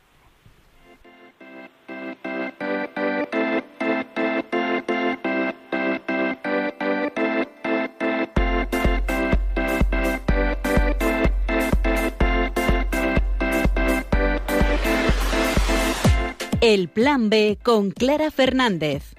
[16.67, 19.13] El Plan B con Clara Fernández.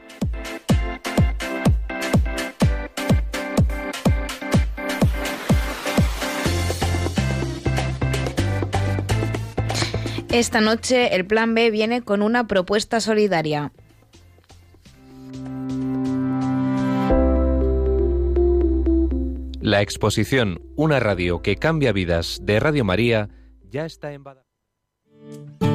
[10.32, 13.70] Esta noche el Plan B viene con una propuesta solidaria.
[19.60, 23.28] La exposición Una radio que cambia vidas de Radio María
[23.70, 25.65] ya está en Badajoz.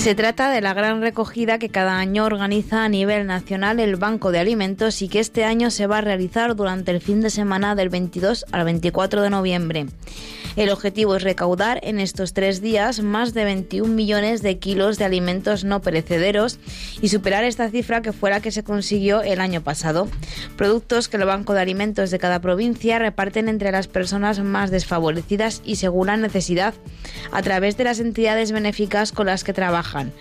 [0.00, 4.32] Se trata de la gran recogida que cada año organiza a nivel nacional el Banco
[4.32, 7.74] de Alimentos y que este año se va a realizar durante el fin de semana
[7.74, 9.86] del 22 al 24 de noviembre.
[10.60, 15.06] El objetivo es recaudar en estos tres días más de 21 millones de kilos de
[15.06, 16.58] alimentos no perecederos
[17.00, 20.06] y superar esta cifra que fue la que se consiguió el año pasado.
[20.58, 25.62] Productos que el Banco de Alimentos de cada provincia reparten entre las personas más desfavorecidas
[25.64, 26.74] y según la necesidad,
[27.32, 30.12] a través de las entidades benéficas con las que trabajan.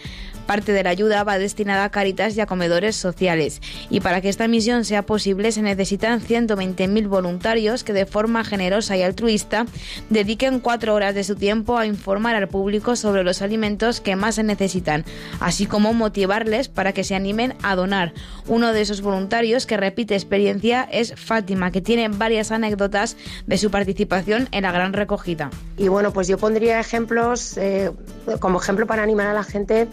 [0.49, 3.61] Parte de la ayuda va destinada a Caritas y a comedores sociales.
[3.91, 8.97] Y para que esta misión sea posible se necesitan 120.000 voluntarios que de forma generosa
[8.97, 9.67] y altruista
[10.09, 14.33] dediquen cuatro horas de su tiempo a informar al público sobre los alimentos que más
[14.33, 15.05] se necesitan,
[15.39, 18.15] así como motivarles para que se animen a donar.
[18.47, 23.69] Uno de esos voluntarios que repite experiencia es Fátima, que tiene varias anécdotas de su
[23.69, 25.51] participación en la gran recogida.
[25.77, 27.91] Y bueno, pues yo pondría ejemplos, eh,
[28.39, 29.87] como ejemplo para animar a la gente,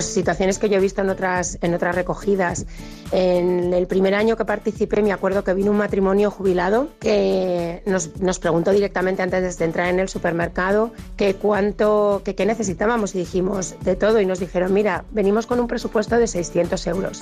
[0.00, 2.64] pues situaciones que yo he visto en otras, en otras recogidas.
[3.12, 8.18] En el primer año que participé me acuerdo que vino un matrimonio jubilado que nos,
[8.18, 13.18] nos preguntó directamente antes de entrar en el supermercado que cuánto, que qué necesitábamos y
[13.18, 17.20] dijimos de todo y nos dijeron, mira, venimos con un presupuesto de 600 euros.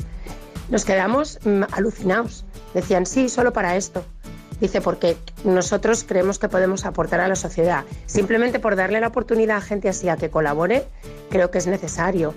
[0.69, 2.45] Nos quedamos mmm, alucinados.
[2.75, 4.05] Decían, sí, solo para esto.
[4.61, 7.85] Dice, porque nosotros creemos que podemos aportar a la sociedad.
[8.07, 10.85] Simplemente por darle la oportunidad a gente así a que colabore,
[11.29, 12.35] creo que es necesario.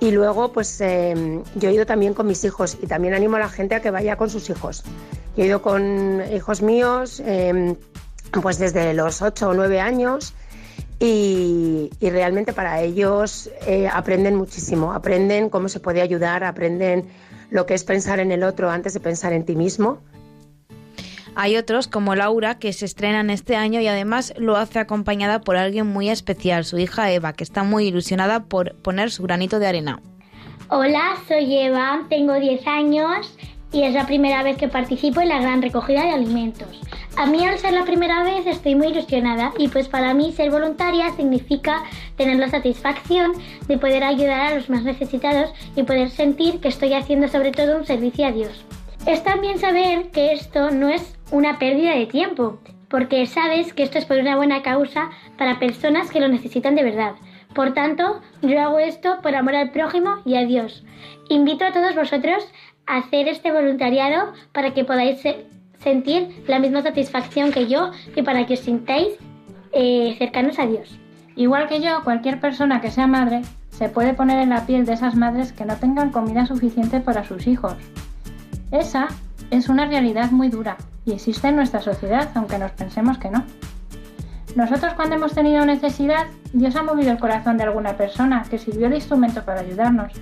[0.00, 3.40] Y luego, pues eh, yo he ido también con mis hijos y también animo a
[3.40, 4.82] la gente a que vaya con sus hijos.
[5.36, 7.76] Yo he ido con hijos míos, eh,
[8.42, 10.32] pues desde los 8 o 9 años.
[10.98, 17.08] Y, y realmente para ellos eh, aprenden muchísimo, aprenden cómo se puede ayudar, aprenden
[17.50, 19.98] lo que es pensar en el otro antes de pensar en ti mismo.
[21.42, 25.56] Hay otros, como Laura, que se estrenan este año y además lo hace acompañada por
[25.56, 29.66] alguien muy especial, su hija Eva, que está muy ilusionada por poner su granito de
[29.66, 30.02] arena.
[30.68, 33.34] Hola, soy Eva, tengo 10 años
[33.72, 36.78] y es la primera vez que participo en la gran recogida de alimentos.
[37.16, 40.50] A mí al ser la primera vez estoy muy ilusionada y pues para mí ser
[40.50, 41.84] voluntaria significa
[42.18, 43.32] tener la satisfacción
[43.66, 47.78] de poder ayudar a los más necesitados y poder sentir que estoy haciendo sobre todo
[47.78, 48.62] un servicio a Dios.
[49.06, 53.98] Es también saber que esto no es una pérdida de tiempo, porque sabes que esto
[53.98, 57.14] es por una buena causa para personas que lo necesitan de verdad.
[57.54, 60.84] Por tanto, yo hago esto por amor al prójimo y a Dios.
[61.28, 62.46] Invito a todos vosotros
[62.86, 65.22] a hacer este voluntariado para que podáis
[65.78, 69.14] sentir la misma satisfacción que yo y para que os sintáis
[69.72, 70.98] eh, cercanos a Dios.
[71.36, 74.92] Igual que yo, cualquier persona que sea madre se puede poner en la piel de
[74.92, 77.76] esas madres que no tengan comida suficiente para sus hijos.
[78.70, 79.08] Esa
[79.50, 83.44] es una realidad muy dura y existe en nuestra sociedad, aunque nos pensemos que no.
[84.56, 88.88] Nosotros cuando hemos tenido necesidad, Dios ha movido el corazón de alguna persona que sirvió
[88.88, 90.12] de instrumento para ayudarnos.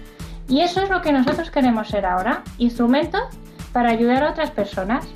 [0.49, 3.19] Y eso es lo que nosotros queremos ser ahora, instrumento
[3.73, 5.07] para ayudar a otras personas.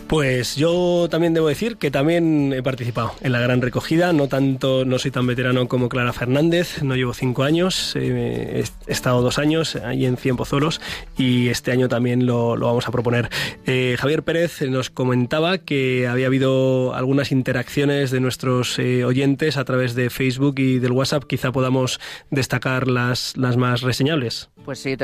[0.09, 4.83] Pues yo también debo decir que también he participado en la gran recogida, no tanto,
[4.83, 9.37] no soy tan veterano como Clara Fernández, no llevo cinco años, eh, he estado dos
[9.37, 10.81] años ahí en Cien Pozolos
[11.15, 13.29] y este año también lo, vamos a proponer.
[13.67, 19.63] Eh, Javier Pérez nos comentaba que había habido algunas interacciones de nuestros eh, oyentes a
[19.63, 21.99] través de Facebook y del WhatsApp, quizá podamos
[22.31, 24.49] destacar las, las más reseñables.
[24.65, 24.97] Pues sí,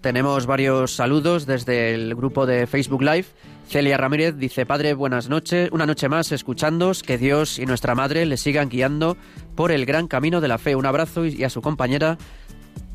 [0.00, 3.26] tenemos varios saludos desde el grupo de Facebook Live
[3.68, 8.26] Celia Ramírez dice, Padre, buenas noches, una noche más escuchándos, que Dios y nuestra Madre
[8.26, 9.16] le sigan guiando
[9.54, 10.76] por el gran camino de la fe.
[10.76, 12.18] Un abrazo y a su compañera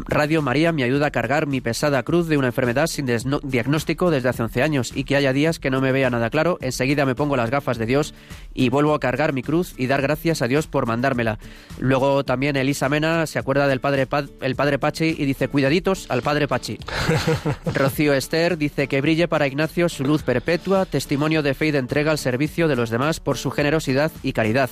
[0.09, 3.07] Radio María me ayuda a cargar mi pesada cruz de una enfermedad sin
[3.43, 6.57] diagnóstico desde hace 11 años y que haya días que no me vea nada claro,
[6.61, 8.13] enseguida me pongo las gafas de Dios
[8.53, 11.39] y vuelvo a cargar mi cruz y dar gracias a Dios por mandármela.
[11.79, 14.07] Luego también Elisa Mena se acuerda del padre,
[14.41, 16.77] el padre Pachi y dice cuidaditos al padre Pachi.
[17.73, 21.79] Rocío Esther dice que brille para Ignacio su luz perpetua, testimonio de fe y de
[21.79, 24.69] entrega al servicio de los demás por su generosidad y caridad.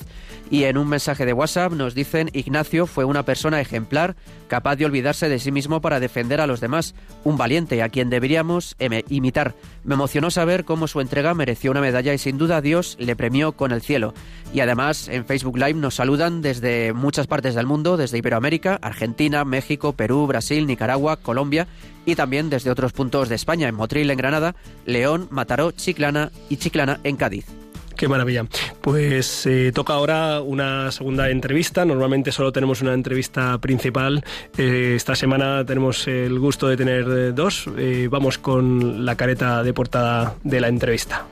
[0.50, 4.16] Y en un mensaje de WhatsApp nos dicen Ignacio fue una persona ejemplar,
[4.48, 8.08] capaz de olvidarse de sí mismo para defender a los demás, un valiente a quien
[8.08, 8.76] deberíamos
[9.10, 9.54] imitar.
[9.84, 13.52] Me emocionó saber cómo su entrega mereció una medalla y sin duda Dios le premió
[13.52, 14.14] con el cielo.
[14.54, 19.44] Y además en Facebook Live nos saludan desde muchas partes del mundo, desde Iberoamérica, Argentina,
[19.44, 21.66] México, Perú, Brasil, Nicaragua, Colombia
[22.06, 24.54] y también desde otros puntos de España, en Motril en Granada,
[24.86, 27.65] León, Mataró, Chiclana y Chiclana en Cádiz.
[27.96, 28.44] Qué maravilla.
[28.82, 31.84] Pues eh, toca ahora una segunda entrevista.
[31.84, 34.22] Normalmente solo tenemos una entrevista principal.
[34.58, 37.68] Eh, esta semana tenemos el gusto de tener eh, dos.
[38.10, 41.26] vamos con la careta de portada de la entrevista.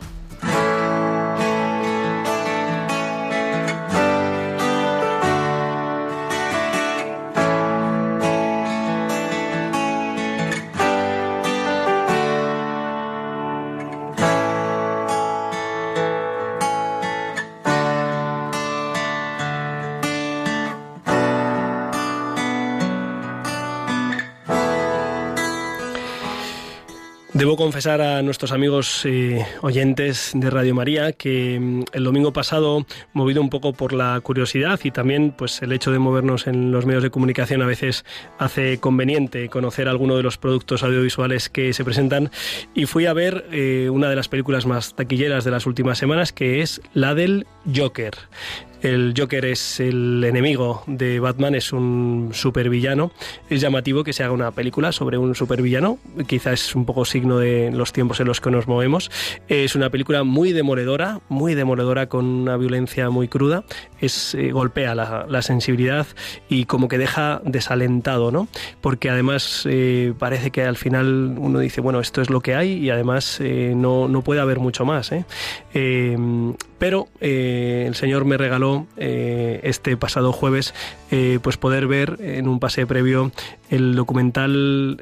[27.64, 29.07] Confesar a nuestros amigos
[29.62, 34.79] oyentes de Radio María que mm, el domingo pasado, movido un poco por la curiosidad
[34.85, 38.05] y también pues el hecho de movernos en los medios de comunicación a veces
[38.38, 42.31] hace conveniente conocer alguno de los productos audiovisuales que se presentan
[42.74, 46.35] y fui a ver eh, una de las películas más taquilleras de las últimas semanas
[46.35, 48.12] que es la del Joker.
[48.85, 53.12] El Joker es el enemigo de Batman, es un supervillano.
[53.49, 57.39] Es llamativo que se haga una película sobre un supervillano, quizás es un poco signo
[57.39, 59.11] de los tiempos en los que nos movemos.
[59.49, 63.64] Es una película muy demoledora, muy demoledora con una violencia muy cruda.
[64.01, 66.07] Es eh, golpea la, sensibilidad
[66.49, 68.49] y como que deja desalentado, ¿no?
[68.80, 72.72] Porque además eh, parece que al final uno dice, bueno, esto es lo que hay
[72.72, 75.11] y además eh, no, no, puede haber mucho más.
[76.78, 80.75] pero el Señor me regaló este pasado jueves
[81.43, 83.31] pues poder ver en un pase previo
[83.70, 85.01] el documental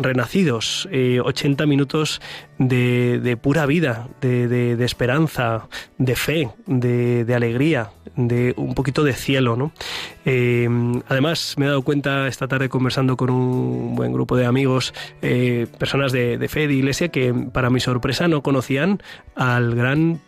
[0.00, 2.20] Renacidos, 80 minutos
[2.58, 9.56] de, pura vida, de, esperanza, de fe, de, alegría, de un poquito de cielo.
[9.56, 9.72] ¿no?
[10.24, 10.68] Eh,
[11.08, 15.66] además, me he dado cuenta esta tarde conversando con un buen grupo de amigos, eh,
[15.78, 19.02] personas de, fe, de iglesia, que para mi sorpresa no conocían
[19.34, 20.20] al gran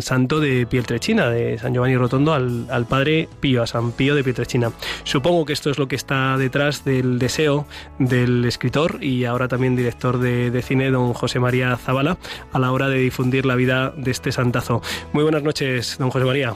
[0.00, 4.24] santo de Pietrechina, de San Giovanni Rotondo, al, al, padre Pío, a San Pío de
[4.24, 4.72] Pietrechina.
[5.04, 7.66] Supongo que esto es lo que está detrás del deseo
[7.98, 12.18] del escritor y ahora también director de, de cine, don José María Zavala
[12.52, 14.82] a la hora de difundir la vida de este santazo.
[15.12, 16.54] Muy buenas noches, don José María.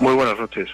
[0.00, 0.70] Muy buenas noches.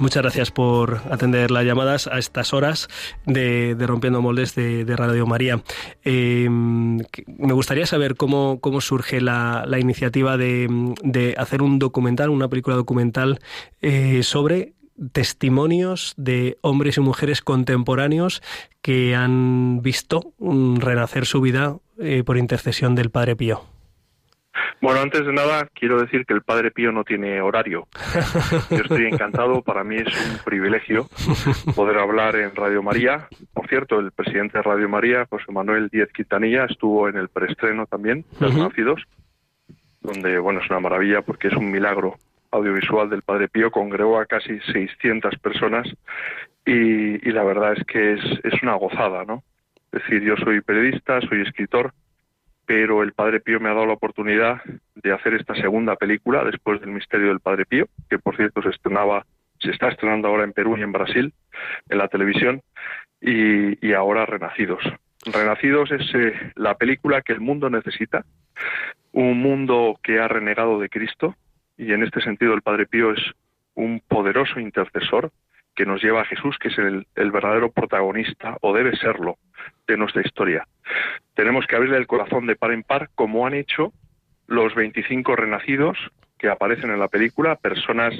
[0.00, 2.88] Muchas gracias por atender las llamadas a estas horas
[3.26, 5.62] de, Rompiendo Moldes de, Radio María.
[6.04, 13.40] Em, me gustaría saber cómo, surge la, iniciativa de, hacer un documental, una película documental
[13.82, 14.74] eh, sobre
[15.12, 18.42] testimonios de hombres y mujeres contemporáneos
[18.82, 23.77] que han visto renacer su vida eh, por intercesión del Padre Pío.
[24.80, 27.88] Bueno, antes de nada, quiero decir que el Padre Pío no tiene horario.
[28.70, 31.08] Yo estoy encantado, para mí es un privilegio
[31.74, 33.28] poder hablar en Radio María.
[33.52, 37.86] Por cierto, el presidente de Radio María, José Manuel Díez Quintanilla, estuvo en el preestreno
[37.86, 39.06] también, de Los
[40.00, 42.16] donde, bueno, es una maravilla porque es un milagro
[42.50, 45.86] audiovisual del Padre Pío, congregó a casi 600 personas
[46.64, 49.42] y, la verdad es que es, es una gozada, ¿no?
[49.92, 51.92] Es decir, yo soy periodista, soy escritor,
[52.68, 54.60] pero el Padre Pío me ha dado la oportunidad
[54.94, 58.68] de hacer esta segunda película después del Misterio del Padre Pío, que por cierto se
[58.68, 59.24] estrenaba,
[59.58, 61.32] se está estrenando ahora en Perú y en Brasil,
[61.88, 62.60] en la televisión,
[63.22, 64.82] y, ahora Renacidos.
[65.24, 68.26] Renacidos es eh, la película que el mundo necesita,
[69.12, 71.36] un mundo que ha renegado de Cristo,
[71.78, 73.32] y en este sentido el Padre Pío es
[73.76, 75.32] un poderoso intercesor
[75.74, 79.38] que nos lleva a Jesús, que es el, verdadero protagonista, o debe serlo,
[79.86, 80.66] de nuestra historia.
[81.34, 83.92] Tenemos que abrirle el corazón de par en par, como han hecho
[84.46, 85.98] los 25 renacidos
[86.38, 88.14] que aparecen en la película, personas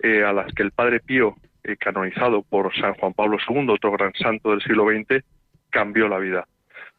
[0.00, 3.92] eh, a las que el Padre Pío, eh, canonizado por San Juan Pablo II, otro
[3.92, 5.24] gran santo del siglo XX,
[5.70, 6.46] cambió la vida.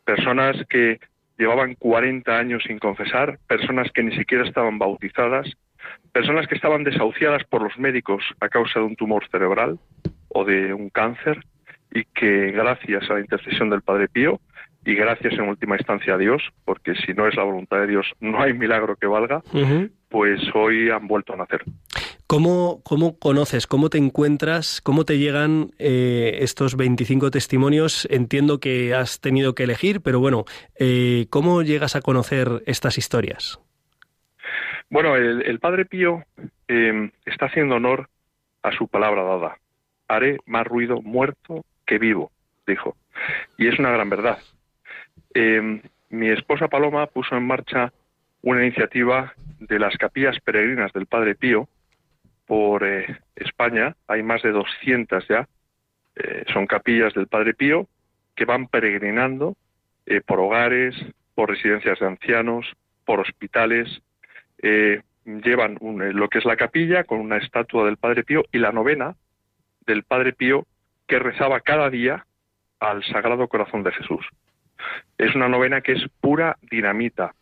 [0.05, 0.99] Personas que
[1.37, 5.51] llevaban 40 años sin confesar, personas que ni siquiera estaban bautizadas,
[6.11, 9.79] personas que estaban desahuciadas por los médicos a causa de un tumor cerebral
[10.29, 11.43] o de un cáncer
[11.91, 14.39] y que gracias a la intercesión del Padre Pío
[14.85, 18.05] y gracias en última instancia a Dios, porque si no es la voluntad de Dios
[18.19, 19.41] no hay milagro que valga,
[20.09, 21.63] pues hoy han vuelto a nacer.
[22.27, 28.07] ¿Cómo, ¿Cómo, conoces, cómo te encuentras, cómo te llegan eh, estos 25 testimonios?
[28.09, 30.45] Entiendo que has tenido que elegir, pero bueno,
[30.79, 33.59] eh, ¿cómo llegas a conocer estas historias?
[34.89, 36.23] Bueno, el, Padre Pío
[36.67, 38.09] em, está haciendo honor
[38.61, 39.57] a su palabra dada.
[40.07, 42.31] Haré más ruido muerto que vivo,
[42.65, 42.95] dijo.
[43.57, 44.39] Y es una gran verdad.
[45.33, 47.91] Em, mi esposa Paloma puso en marcha
[48.43, 51.67] una iniciativa de las capillas peregrinas del Padre Pío
[52.45, 53.95] por eh, España.
[54.07, 55.47] Hay más de 200 ya.
[56.15, 57.87] Eh, son capillas del Padre Pío
[58.35, 59.55] que van peregrinando
[60.05, 60.95] eh, por hogares,
[61.33, 62.71] por residencias de ancianos,
[63.05, 64.01] por hospitales,
[65.25, 69.15] llevan lo que es la capilla con una estatua del Padre Pío y la novena
[69.85, 70.65] del Padre Pío
[71.05, 72.25] que rezaba cada día
[72.79, 74.25] al Sagrado Corazón de Jesús.
[75.17, 77.33] Es una novena que es pura dinamita.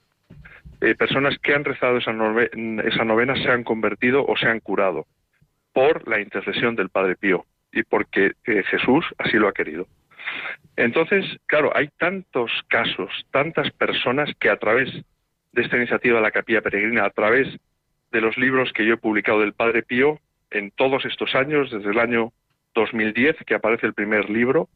[0.81, 5.05] Eh, personas que han rezado esa, esa novena se han convertido o se han curado
[5.73, 9.87] por la intercesión del Padre Pío y porque Jesús así lo ha querido.
[10.75, 14.89] Entonces, claro, hay tantos casos, tantas personas que a través
[15.51, 17.47] de esta iniciativa de la Capilla Peregrina a través
[18.11, 20.19] de los libros que yo he publicado del Padre Pío
[20.49, 22.31] en todos estos años, desde el año
[22.73, 24.69] 2010 que aparece el primer libro.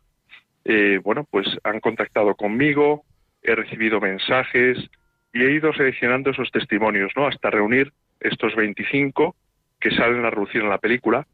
[0.66, 3.04] Eh, bueno, pues han contactado conmigo,
[3.44, 4.78] he recibido mensajes
[5.32, 7.28] y he ido seleccionando esos testimonios, ¿no?
[7.28, 9.36] Hasta reunir estos 25
[9.80, 11.28] que salen a reducir en la película.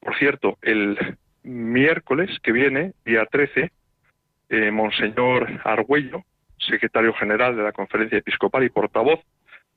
[0.00, 3.70] Por cierto, el miércoles que viene, día 13,
[4.48, 6.22] eh, Monseñor Argüello,
[6.58, 9.20] secretario general de la Conferencia Episcopal y portavoz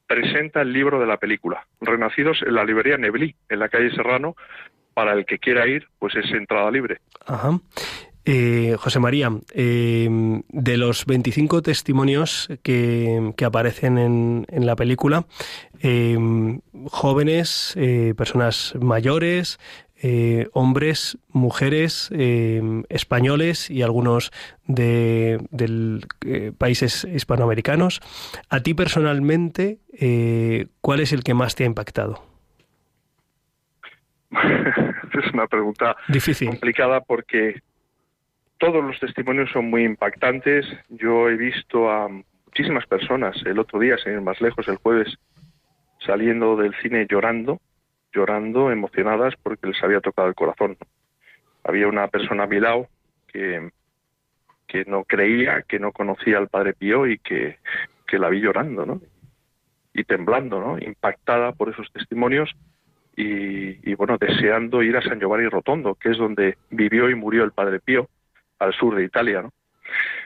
[0.08, 4.36] presenta el libro de la película, Renacidos en la librería Neblí, en la calle Serrano.
[4.94, 6.98] Para el que quiera ir, pues es entrada libre.
[7.28, 7.60] Ajá.
[8.30, 10.10] Eh, José María, eh,
[10.50, 15.26] de los 25 testimonios que, aparecen en, en, la película,
[15.82, 16.18] eh,
[16.92, 17.74] jóvenes,
[18.18, 19.60] personas mayores,
[20.52, 22.12] hombres, mujeres,
[22.90, 24.34] españoles y algunos
[24.66, 25.40] de,
[26.58, 28.02] países hispanoamericanos.
[28.50, 29.80] A ti personalmente,
[30.82, 32.22] ¿cuál es el que más te ha impactado?
[34.34, 36.50] es una pregunta Difícil.
[36.50, 37.62] complicada porque
[38.58, 40.66] todos los testimonios son muy impactantes.
[40.90, 42.08] Yo he visto a
[42.46, 45.16] muchísimas personas el otro día, sin ir más lejos, el jueves,
[46.06, 47.60] saliendo del cine llorando,
[48.12, 50.78] llorando, emocionadas porque les había tocado el corazón.
[51.64, 52.48] Había una persona a
[53.28, 53.70] que,
[54.68, 57.58] que no creía, que no conocía al Padre Pío y que,
[58.08, 59.02] que la vi llorando, ¿no?
[59.94, 60.80] Y temblando, ¿no?
[60.80, 62.56] Impactada por esos testimonios
[63.16, 67.44] y, y, bueno, deseando ir a San Giovanni Rotondo, que es donde vivió y murió
[67.44, 68.08] el Padre Pío
[68.60, 69.42] al sur de Italia.
[69.42, 69.52] ¿no?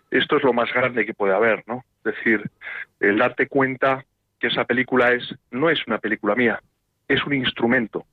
[0.09, 1.83] Esto es lo más grande que puede haber, ¿no?
[2.03, 2.49] Es decir,
[2.99, 4.03] el darte cuenta
[4.39, 6.59] que esa película es no es una película mía,
[7.07, 8.05] es un instrumento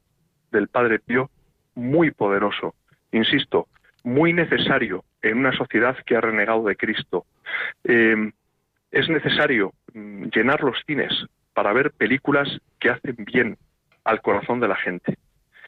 [0.53, 1.31] del Padre Pío
[1.75, 2.75] muy poderoso,
[3.13, 3.67] insisto,
[4.05, 7.27] muy necesario en una sociedad que ha renegado de Cristo.
[7.85, 8.33] Em,
[8.91, 11.13] es necesario mm, llenar los cines
[11.55, 12.49] para ver películas
[12.79, 13.59] que hacen bien
[14.05, 15.17] al corazón de la gente,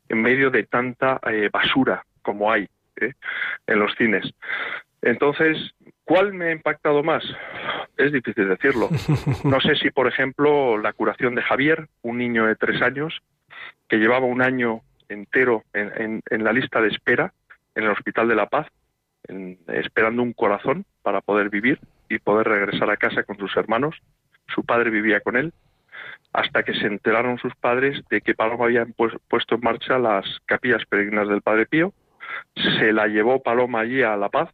[0.08, 2.68] en medio de tanta eh, basura como hay
[3.66, 4.32] en los cines.
[5.02, 5.56] Entonces,
[6.04, 7.24] ¿cuál me ha impactado más?
[7.96, 8.88] Es difícil decirlo.
[9.44, 13.20] No sé si, por ejemplo, la curación de Javier, un niño de tres años,
[13.88, 17.32] que llevaba un año entero en, la lista de espera
[17.74, 18.68] en el Hospital de la Paz,
[19.68, 21.78] esperando un corazón para poder vivir
[22.08, 23.96] y poder regresar a casa con sus hermanos.
[24.54, 25.52] Su padre vivía con él,
[26.32, 28.86] hasta que se enteraron sus padres de que Paloma había
[29.28, 31.92] puesto en marcha las capillas peregrinas del Padre Pío
[32.54, 34.50] se la llevó Paloma allí a La Paz,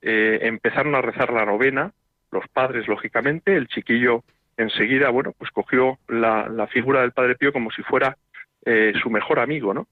[0.00, 1.92] eh, empezaron a rezar la novena,
[2.30, 4.24] los padres lógicamente, el chiquillo
[4.56, 8.16] enseguida, bueno, pues cogió la, figura del Padre Pío como si fuera
[8.64, 9.86] eh, su mejor amigo, ¿no?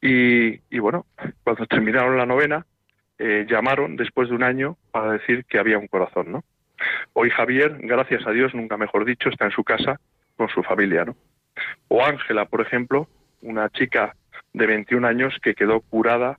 [0.00, 1.06] Y, bueno,
[1.42, 2.64] cuando terminaron la novena,
[3.18, 6.44] eh, llamaron después de un año para decir que había un corazón, ¿no?
[7.12, 10.00] Hoy Javier, gracias a Dios, nunca mejor dicho, está en su casa
[10.36, 11.16] con su familia, ¿no?
[11.88, 13.08] O Ángela, por ejemplo,
[13.42, 14.14] una chica
[14.58, 16.38] de 21 años que quedó curada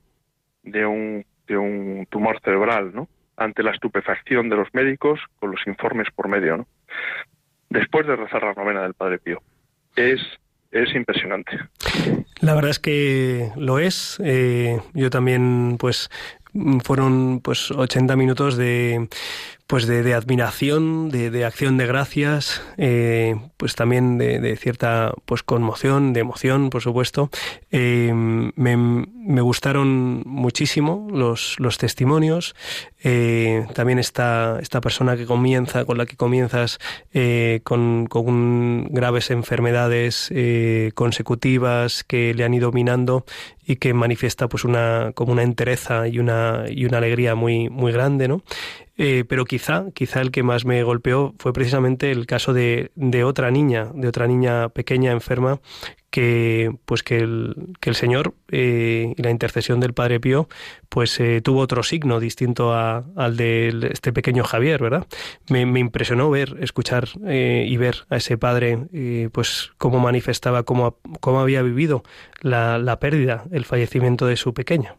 [0.62, 3.08] de un, de un tumor cerebral, ¿no?
[3.36, 6.66] Ante la estupefacción de los médicos con los informes por medio, ¿no?
[7.70, 9.42] Después de rezar la novena del Padre Pío.
[9.96, 10.20] Es,
[10.70, 11.58] es impresionante.
[12.40, 14.20] La verdad es que lo es.
[14.24, 16.10] Eh, yo también, pues,
[16.84, 19.08] fueron pues 80 minutos de
[19.70, 26.18] pues de, admiración, de, acción de gracias, eh, pues también de, cierta pues conmoción, de
[26.18, 27.30] emoción, por supuesto.
[27.70, 32.56] Eh, me, gustaron muchísimo los, los testimonios.
[33.04, 36.80] Eh, también esta, esta persona que comienza, con la que comienzas
[37.62, 40.32] con, con, graves enfermedades
[40.94, 43.24] consecutivas que le han ido minando
[43.64, 47.92] y que manifiesta pues una como una entereza y una y una alegría muy muy
[47.92, 48.42] grande, ¿no?
[49.02, 53.24] Eh, pero quizá, quizá el que más me golpeó fue precisamente el caso de, de
[53.24, 55.58] otra niña, de otra niña pequeña enferma
[56.10, 60.48] que pues que el, que el Señor eh, y la intercesión del Padre Pío
[60.90, 65.06] pues eh, tuvo otro signo distinto a, al de este pequeño Javier, ¿verdad?
[65.48, 71.62] Me, impresionó ver, escuchar y ver a ese padre pues cómo manifestaba, cómo, cómo había
[71.62, 72.02] vivido
[72.42, 74.96] la, la pérdida, el fallecimiento de su pequeña.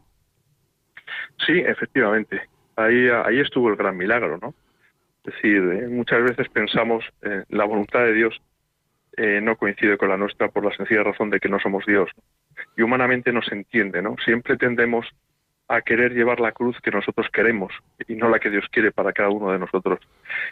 [1.45, 4.53] Sí, efectivamente ahí, ahí estuvo el gran milagro, ¿no?
[5.23, 8.41] Es decir, eh, muchas veces pensamos eh, la voluntad de Dios
[9.17, 12.09] eh, no coincide con la nuestra por la sencilla razón de que no somos Dios.
[12.75, 14.15] Y humanamente no se entiende, ¿no?
[14.25, 15.07] Siempre tendemos
[15.67, 17.71] a querer llevar la cruz que nosotros queremos
[18.07, 19.99] y no la que Dios quiere para cada uno de nosotros.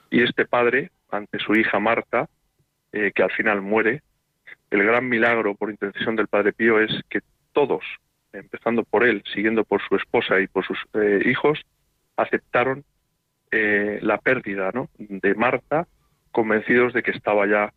[0.09, 2.29] Y este padre, ante su hija Marta,
[2.91, 4.01] que al final muere,
[4.71, 7.19] el gran milagro por intercesión del Padre Pío es que
[7.51, 7.83] todos,
[8.31, 10.79] empezando por él, siguiendo por su esposa y por sus
[11.25, 11.59] hijos,
[12.21, 12.83] aceptaron
[13.51, 14.89] eh, la pérdida ¿no?
[14.97, 15.87] de Marta,
[16.31, 17.73] convencidos de que estaba ya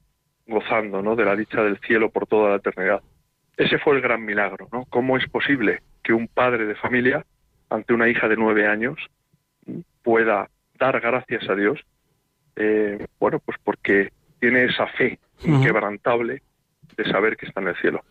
[0.46, 1.16] gozando ¿no?
[1.16, 3.02] de la dicha del cielo por toda la eternidad.
[3.56, 4.86] Ese fue el gran milagro, ¿no?
[4.86, 7.24] ¿Cómo es posible que un padre de familia,
[7.68, 8.98] ante una hija de nueve años,
[10.02, 11.78] pueda dar gracias a Dios?
[12.56, 16.42] Eh, bueno, pues porque tiene esa fe inquebrantable
[16.96, 18.02] de saber que está en el cielo.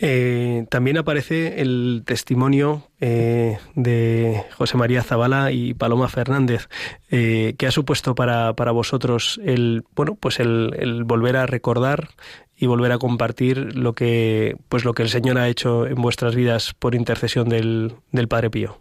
[0.00, 6.68] Eh, también aparece el testimonio eh, de José María Zavala y Paloma Fernández,
[7.10, 12.10] eh, que ha supuesto para, para, vosotros el bueno pues el, el, volver a recordar
[12.56, 16.36] y volver a compartir lo que pues lo que el Señor ha hecho en vuestras
[16.36, 18.78] vidas por intercesión del, del Padre Pío.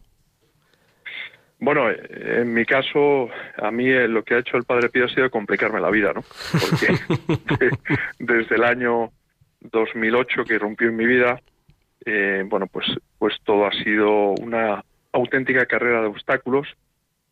[1.60, 5.32] Bueno, en mi caso, a mí lo que ha hecho el Padre Pío ha sido
[5.32, 6.24] complicarme la vida, ¿no?
[6.52, 6.94] Porque
[8.20, 9.12] desde el año
[9.62, 11.42] 2008 que rompió en mi vida,
[12.06, 12.86] eh, bueno, pues,
[13.18, 16.68] pues todo ha sido una auténtica carrera de obstáculos,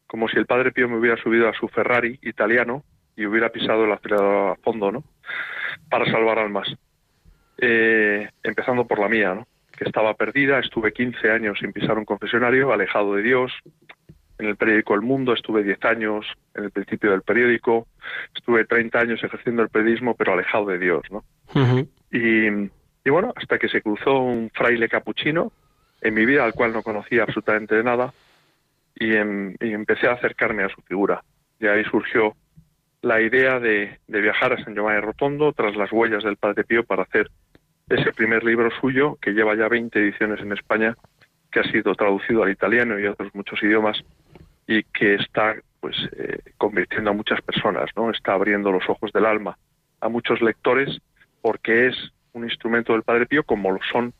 [0.07, 2.83] como si el Padre Pío me hubiera subido a su Ferrari italiano
[3.15, 5.03] y hubiera pisado el acelerador a fondo, ¿no?
[5.89, 6.67] Para salvar almas.
[7.57, 9.47] Eh, empezando por la mía, ¿no?
[9.77, 13.51] Que estaba perdida, estuve 15 años sin pisar un confesionario, alejado de Dios.
[14.37, 17.87] En el periódico El Mundo estuve 10 años, en el principio del periódico.
[18.35, 21.23] Estuve 30 años ejerciendo el periodismo, pero alejado de Dios, ¿no?
[22.11, 25.51] Y, bueno, hasta que se cruzó un fraile capuchino
[26.01, 28.13] en mi vida, al cual no conocía absolutamente de nada,
[28.95, 31.23] y, empecé a acercarme a su figura.
[31.59, 32.35] Y ahí surgió
[33.01, 37.03] la idea de, viajar a San Giovanni Rotondo tras las huellas del Padre Pío para
[37.03, 37.29] hacer
[37.87, 40.95] ese primer libro suyo, que lleva ya 20 ediciones en España,
[41.51, 43.97] que ha sido traducido al italiano y a otros muchos idiomas,
[44.67, 48.09] y que está pues eh, convirtiendo a muchas personas, ¿no?
[48.09, 49.57] Está abriendo los ojos del alma
[50.01, 50.99] a muchos lectores
[51.41, 51.95] porque es
[52.33, 54.13] un instrumento del Padre Pío, como lo son,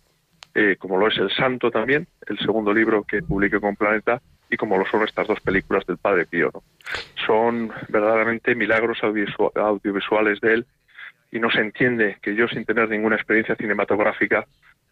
[0.54, 4.58] eh, como lo es El Santo también, el segundo libro que publiqué con Planeta, y
[4.58, 6.52] como lo son estas dos películas del Padre Pío.
[7.26, 10.66] Son verdaderamente milagros audiovisuales de él,
[11.32, 14.46] y no se entiende que yo, sin tener ninguna experiencia cinematográfica,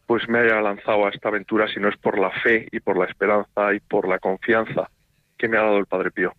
[0.08, 2.98] pues me haya lanzado a esta aventura si no es por la fe y por
[2.98, 4.90] la esperanza y por la confianza
[5.44, 6.34] que me ha dado el Padre Pío.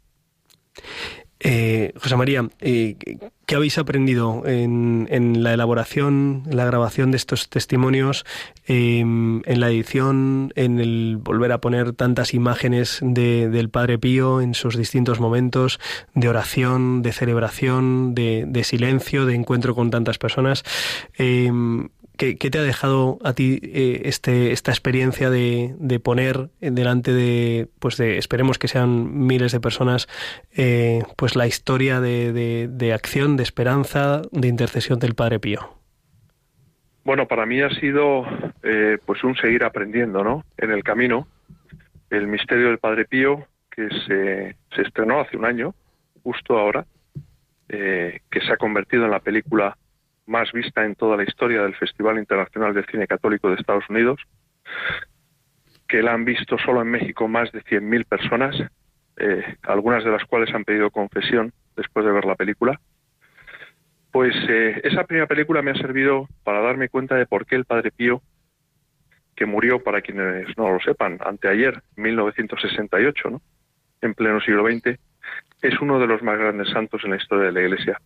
[1.38, 2.96] Eh, José María, eh,
[3.44, 8.24] ¿qué habéis aprendido en, la elaboración, en la grabación de estos testimonios,
[8.66, 14.54] em, en la edición, en el volver a poner tantas imágenes del Padre Pío en
[14.54, 15.80] sus distintos momentos
[16.14, 20.64] de oración, de celebración, de, de silencio, de encuentro con tantas personas?
[22.16, 27.96] ¿Qué, te ha dejado a ti eh, este, esta experiencia de, poner delante de, pues
[27.96, 30.06] de, esperemos que sean miles de personas,
[30.56, 35.58] eh, pues la historia de, acción, de esperanza, de intercesión del Padre Pío?
[37.02, 38.24] Bueno, para mí ha sido
[38.62, 40.44] eh, pues un seguir aprendiendo, ¿no?
[40.56, 41.26] En el camino,
[42.10, 45.74] el misterio del Padre Pío, que se, se estrenó hace un año,
[46.22, 46.86] justo ahora,
[47.66, 49.76] que se ha convertido en la película
[50.26, 54.20] más vista en toda la historia del Festival Internacional de Cine Católico de Estados Unidos,
[55.88, 58.56] que la han visto solo en México más de 100.000 personas,
[59.16, 62.80] eh, algunas de las cuales han pedido confesión después de ver la película.
[64.10, 67.64] Pues eh, esa primera película me ha servido para darme cuenta de por qué el
[67.64, 68.22] Padre Pío,
[69.36, 73.42] que murió, para quienes no lo sepan, anteayer, 1968, ¿no?
[74.00, 74.98] en pleno siglo XX,
[75.62, 78.00] es uno de los más grandes santos en la historia de la Iglesia.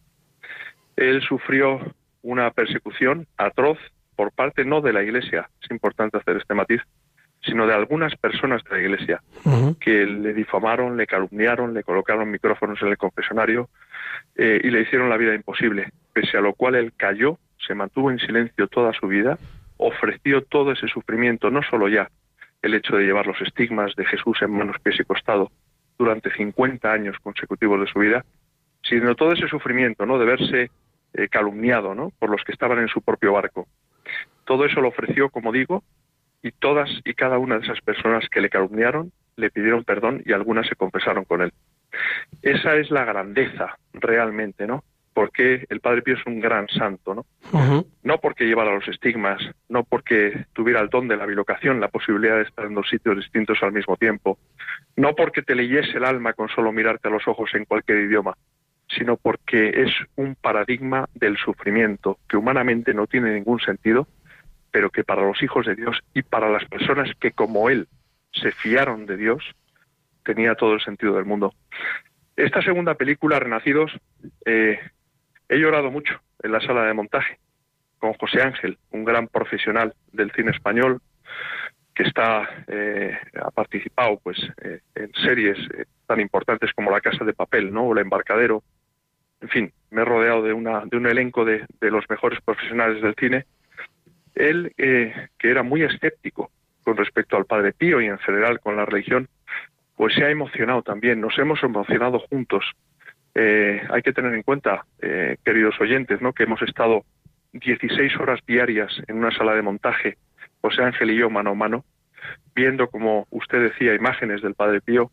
[0.96, 1.80] Él sufrió
[2.22, 3.78] una persecución atroz
[4.16, 6.82] por parte no de la Iglesia, es importante hacer este matiz,
[7.42, 9.22] sino de algunas personas de la Iglesia
[9.80, 13.68] que le difamaron, le calumniaron, le colocaron micrófonos en el confesionario
[14.34, 18.10] eh, y le hicieron la vida imposible, pese a lo cual él cayó, se mantuvo
[18.10, 19.38] en silencio toda su vida,
[19.76, 22.10] ofreció todo ese sufrimiento, no solo ya
[22.62, 25.50] el hecho de llevar los estigmas de Jesús en manos, pies y costado
[25.96, 28.24] durante 50 años consecutivos de su vida,
[28.82, 30.18] sino todo ese sufrimiento, ¿no?
[30.18, 30.70] De verse
[31.14, 32.12] eh, calumniado ¿no?
[32.18, 33.66] por los que estaban en su propio barco.
[34.44, 35.82] Todo eso lo ofreció, como digo,
[36.42, 40.32] y todas y cada una de esas personas que le calumniaron le pidieron perdón y
[40.32, 41.52] algunas se confesaron con él.
[42.42, 44.84] Esa es la grandeza realmente, ¿no?
[45.14, 47.26] Porque el Padre Pío es un gran santo, ¿no?
[48.02, 52.36] No porque llevara los estigmas, no porque tuviera el don de la bilocación, la posibilidad
[52.36, 54.38] de estar en dos sitios distintos al mismo tiempo,
[54.96, 58.36] no porque te leyese el alma con solo mirarte a los ojos en cualquier idioma,
[58.88, 64.08] sino porque es un paradigma del sufrimiento que humanamente no tiene ningún sentido,
[64.70, 67.88] pero que para los hijos de Dios y para las personas que como él
[68.32, 69.42] se fiaron de Dios,
[70.24, 71.54] tenía todo el sentido del mundo.
[72.36, 73.92] Esta segunda película, Renacidos,
[74.44, 74.78] eh,
[75.48, 77.38] he llorado mucho en la sala de montaje
[77.98, 81.00] con José Ángel, un gran profesional del cine español
[81.94, 85.58] que está eh, ha participado pues eh, en series
[86.06, 87.82] tan importantes como La Casa de Papel, ¿no?
[87.82, 88.62] o El Embarcadero,
[89.40, 93.14] en fin, me he rodeado de, una, de un elenco de, los mejores profesionales del
[93.14, 93.46] cine.
[94.34, 96.50] Él, eh, que era muy escéptico
[96.82, 99.28] con respecto al Padre Pío y en general con la religión,
[99.96, 102.64] pues se ha emocionado también, nos hemos emocionado juntos.
[103.34, 106.32] Eh, hay que tener en cuenta, eh, queridos oyentes, ¿no?
[106.32, 107.04] que hemos estado
[107.52, 110.18] 16 horas diarias en una sala de montaje,
[110.60, 111.84] José Ángel y yo mano a mano,
[112.54, 115.10] viendo, como usted decía, imágenes del Padre Pío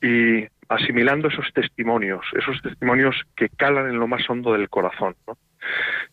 [0.00, 5.14] y asimilando esos testimonios, esos testimonios que calan en lo más hondo del corazón.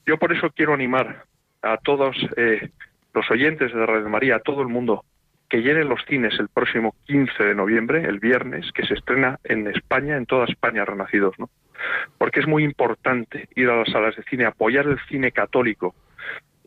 [0.06, 1.26] Yo por eso quiero animar
[1.62, 2.70] a todos eh,
[3.14, 5.06] los oyentes de Radio María, a todo el mundo,
[5.50, 9.68] que llenen los cines el próximo 15 de noviembre, el viernes, que se estrena en
[9.68, 11.50] España, en toda España, Renacidos, ¿no?
[12.18, 15.94] Porque es muy importante ir a las salas de cine, apoyar el cine católico,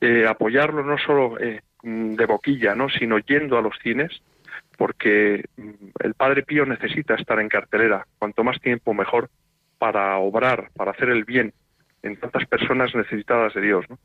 [0.01, 2.91] eh, apoyarlo no solo eh, de boquilla, ¿no?
[2.91, 4.23] Sino yendo a los cines,
[4.77, 5.71] porque mm,
[6.01, 9.31] el Padre Pío necesita estar en cartelera, cuanto más tiempo mejor,
[9.79, 11.53] para obrar, para hacer el bien
[12.03, 13.99] en tantas personas necesitadas de Dios, ¿no?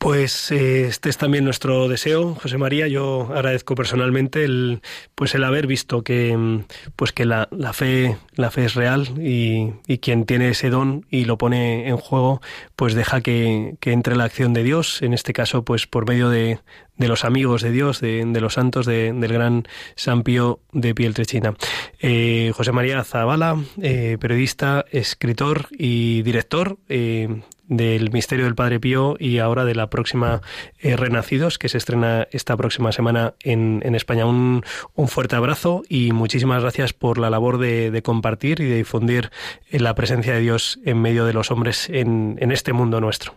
[0.00, 2.88] Pues eh, este es también nuestro deseo, José María.
[2.88, 4.80] Yo agradezco personalmente el,
[5.14, 6.64] pues el haber visto que, mm,
[6.96, 11.04] pues que la, la fe, la fe es real y, y, quien tiene ese don
[11.10, 12.40] y lo pone en juego,
[12.76, 15.02] pues deja que, que entre la acción de Dios.
[15.02, 16.60] En este caso, pues por medio de,
[16.96, 20.94] de los amigos de Dios, de, de los santos de, del gran San Pío de
[20.94, 21.56] Pieltrechina.
[21.98, 26.78] Eh, José María Zavala, eh, periodista, escritor y director.
[26.88, 30.42] Eh, del Misterio del Padre Pío y ahora de la próxima
[30.80, 34.26] eh, Renacidos, que se estrena esta próxima semana en, en España.
[34.26, 34.62] Un,
[34.94, 39.30] un, fuerte abrazo y muchísimas gracias por la labor de, de compartir y de difundir
[39.70, 43.34] eh, la presencia de Dios en medio de los hombres en, en este mundo nuestro.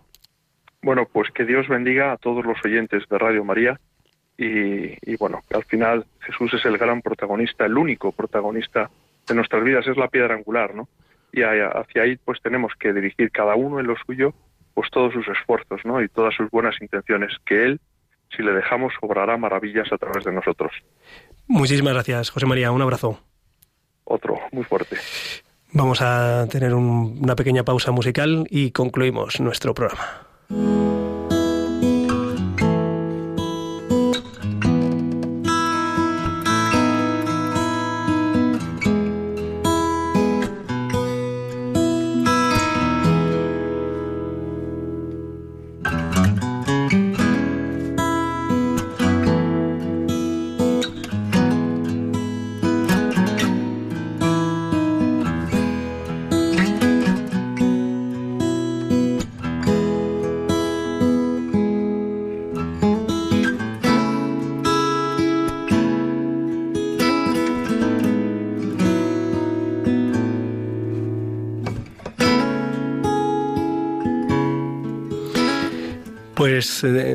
[0.81, 3.79] Bueno, pues que Dios bendiga a todos los oyentes de Radio María
[4.37, 8.89] y, y bueno, al final Jesús es el gran protagonista, el único protagonista
[9.27, 10.89] de nuestras vidas, es la piedra angular, ¿no?
[11.33, 14.33] Y hacia ahí pues tenemos que dirigir cada uno en lo suyo
[14.73, 16.01] pues todos sus esfuerzos ¿no?
[16.01, 17.81] y todas sus buenas intenciones que él
[18.35, 20.71] si le dejamos obrará maravillas a través de nosotros.
[21.47, 22.71] Muchísimas gracias José María.
[22.71, 23.19] Un abrazo.
[24.05, 24.97] Otro muy fuerte.
[25.71, 30.92] Vamos a tener un, una pequeña pausa musical y concluimos nuestro programa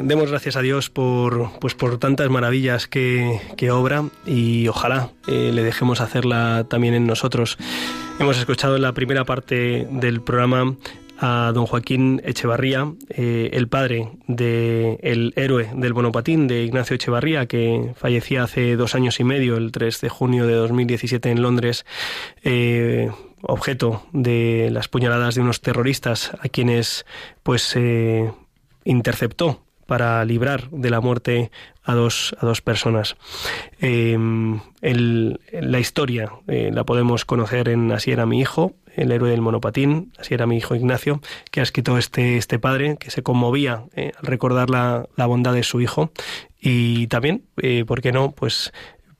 [0.08, 5.50] demos gracias a Dios por, pues por tantas maravillas que, que obra y ojalá eh,
[5.52, 7.58] le dejemos hacerla también en nosotros.
[8.18, 10.76] Hemos escuchado en la primera parte del programa
[11.20, 17.46] a don Joaquín Echevarría, eh, el padre del el héroe del monopatín de Ignacio Echevarría,
[17.46, 21.84] que fallecía hace dos años y medio, el 3 de junio de 2017 en Londres,
[22.44, 23.10] eh,
[23.42, 27.04] objeto de las puñaladas de unos terroristas a quienes
[27.42, 28.32] pues eh,
[28.84, 31.50] interceptó para librar de la muerte
[31.82, 33.16] a dos, a dos personas.
[33.80, 39.40] El, la historia eh, la podemos conocer en Así era mi hijo, el héroe del
[39.40, 43.84] monopatín, así era mi hijo Ignacio, que ha escrito este, este padre, que se conmovía
[43.96, 46.10] eh, al recordar la, la, bondad de su hijo.
[46.60, 48.32] Y también, eh, ¿por qué no?
[48.32, 48.74] Pues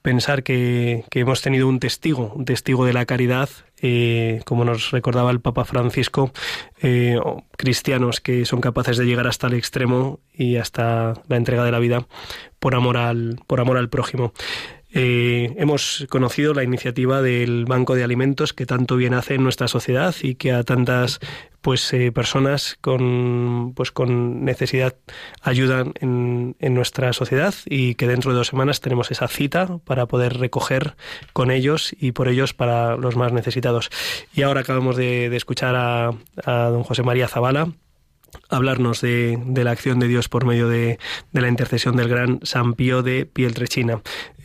[0.09, 3.47] pensar que, hemos tenido un testigo, un testigo de la caridad,
[3.79, 6.31] eh, como nos recordaba el Papa Francisco,
[6.81, 7.19] eh,
[7.55, 11.77] cristianos que son capaces de llegar hasta el extremo y hasta la entrega de la
[11.77, 12.07] vida
[12.57, 14.33] por amor al, por amor al prójimo.
[14.91, 19.67] Eh, hemos conocido la iniciativa del Banco de Alimentos que tanto bien hace en nuestra
[19.67, 21.19] sociedad y que a tantas
[21.61, 24.95] pues eh, personas con pues con necesidad
[25.41, 30.07] ayudan en, en, nuestra sociedad y que dentro de dos semanas tenemos esa cita para
[30.07, 30.95] poder recoger
[31.33, 33.91] con ellos y por ellos para los más necesitados.
[34.33, 36.13] Y ahora acabamos de, escuchar a,
[36.45, 37.71] a don José María Zavala
[38.49, 40.99] hablarnos de, de, la acción de Dios por medio de,
[41.31, 44.01] de, la intercesión del gran San Pío de Pieltrechina.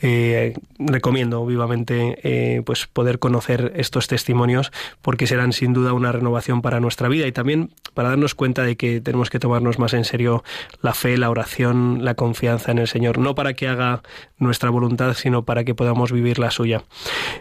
[0.06, 6.60] Eh, recomiendo vivamente eh, pues poder conocer estos testimonios porque serán sin duda una renovación
[6.60, 10.04] para nuestra vida y también para darnos cuenta de que tenemos que tomarnos más en
[10.04, 10.44] serio
[10.82, 14.02] la fe, la oración, la confianza en el Señor, no para que haga
[14.36, 16.84] nuestra voluntad, sino para que podamos vivir la suya.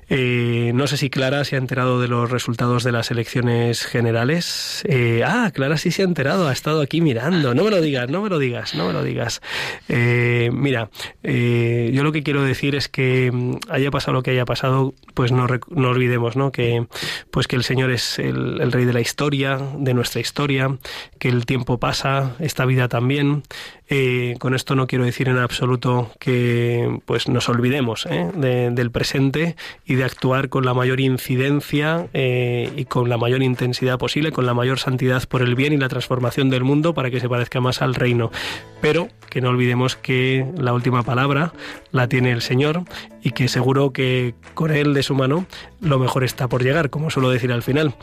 [0.08, 4.86] Eh, no sé si Clara se ha enterado de los resultados de las elecciones generales.
[5.26, 7.54] ah, Clara sí se ha enterado ha estado aquí mirando.
[7.54, 9.42] No me lo digas, no me lo digas, no me lo digas.
[9.90, 10.90] Mira,
[11.24, 15.32] yo lo que quiero decir es que mm, haya pasado lo que haya pasado, pues
[15.32, 16.52] no, no olvidemos, ¿no?
[16.52, 16.86] Que,
[17.32, 20.78] pues que el Señor es el, el rey de la historia, de nuestra historia,
[21.20, 23.44] que el tiempo pasa, esta vida también,
[24.40, 28.30] con esto no quiero decir en absoluto que pues nos olvidemos ¿eh?
[28.34, 33.98] del presente y de actuar con la mayor incidencia eh, y con la mayor intensidad
[33.98, 37.20] posible, con la mayor santidad por el bien y la transformación del mundo para que
[37.20, 38.32] se parezca más al reino.
[38.82, 41.54] Pero que no olvidemos que la última palabra
[41.92, 42.84] la tiene el Señor
[43.22, 45.46] y que seguro que con él de su mano
[45.84, 47.94] lo mejor está por llegar, como suelo decir al final.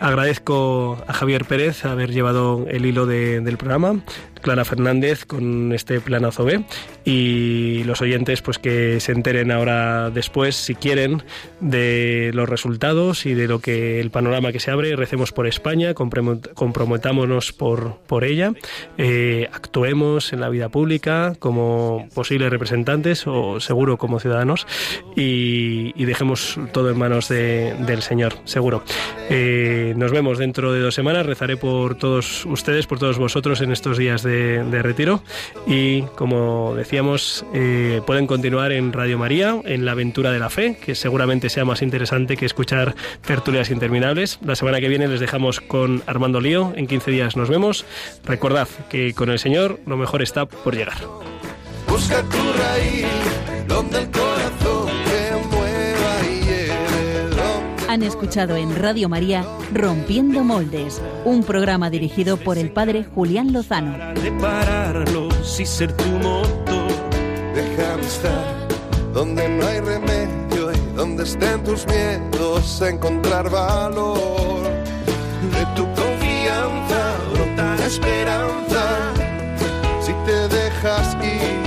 [0.00, 4.00] Agradezco a Javier Pérez haber llevado el hilo del programa,
[4.44, 6.64] Clara Fernández con este planazo B
[7.04, 11.22] y los oyentes pues que se enteren ahora después si quieren
[11.60, 15.94] de los resultados y de lo que el panorama que se abre recemos por España
[15.94, 18.52] comprometámonos por, por ella
[18.98, 24.66] eh, actuemos en la vida pública como posibles representantes o seguro como ciudadanos
[25.16, 28.82] y, dejemos todo en manos del Señor seguro.
[29.30, 31.26] Eh, nos vemos dentro de dos semanas.
[31.26, 35.22] Rezaré por todos ustedes por todos vosotros en estos días de de, retiro.
[35.66, 40.76] Y como decíamos eh, pueden continuar en Radio María en la aventura de la fe
[40.76, 42.94] que seguramente sea más interesante que escuchar
[43.26, 44.38] tertulias interminables.
[44.44, 46.72] La semana que viene les dejamos con Armando Lío.
[46.76, 47.84] En 15 días nos vemos.
[48.24, 50.98] Recordad que con el Señor lo mejor está por llegar.
[51.88, 53.06] Busca tu raíz
[53.68, 54.10] donde el
[57.94, 63.96] Han escuchado en Radio María Rompiendo Moldes, un programa dirigido por el padre Julián Lozano.
[65.60, 66.88] y ser tu motor.
[67.54, 68.68] Dejar estar
[69.12, 74.64] donde no hay remedio y donde estén tus miedos, encontrar valor.
[75.52, 79.12] De tu confianza brota la esperanza
[80.00, 81.63] si te dejas ir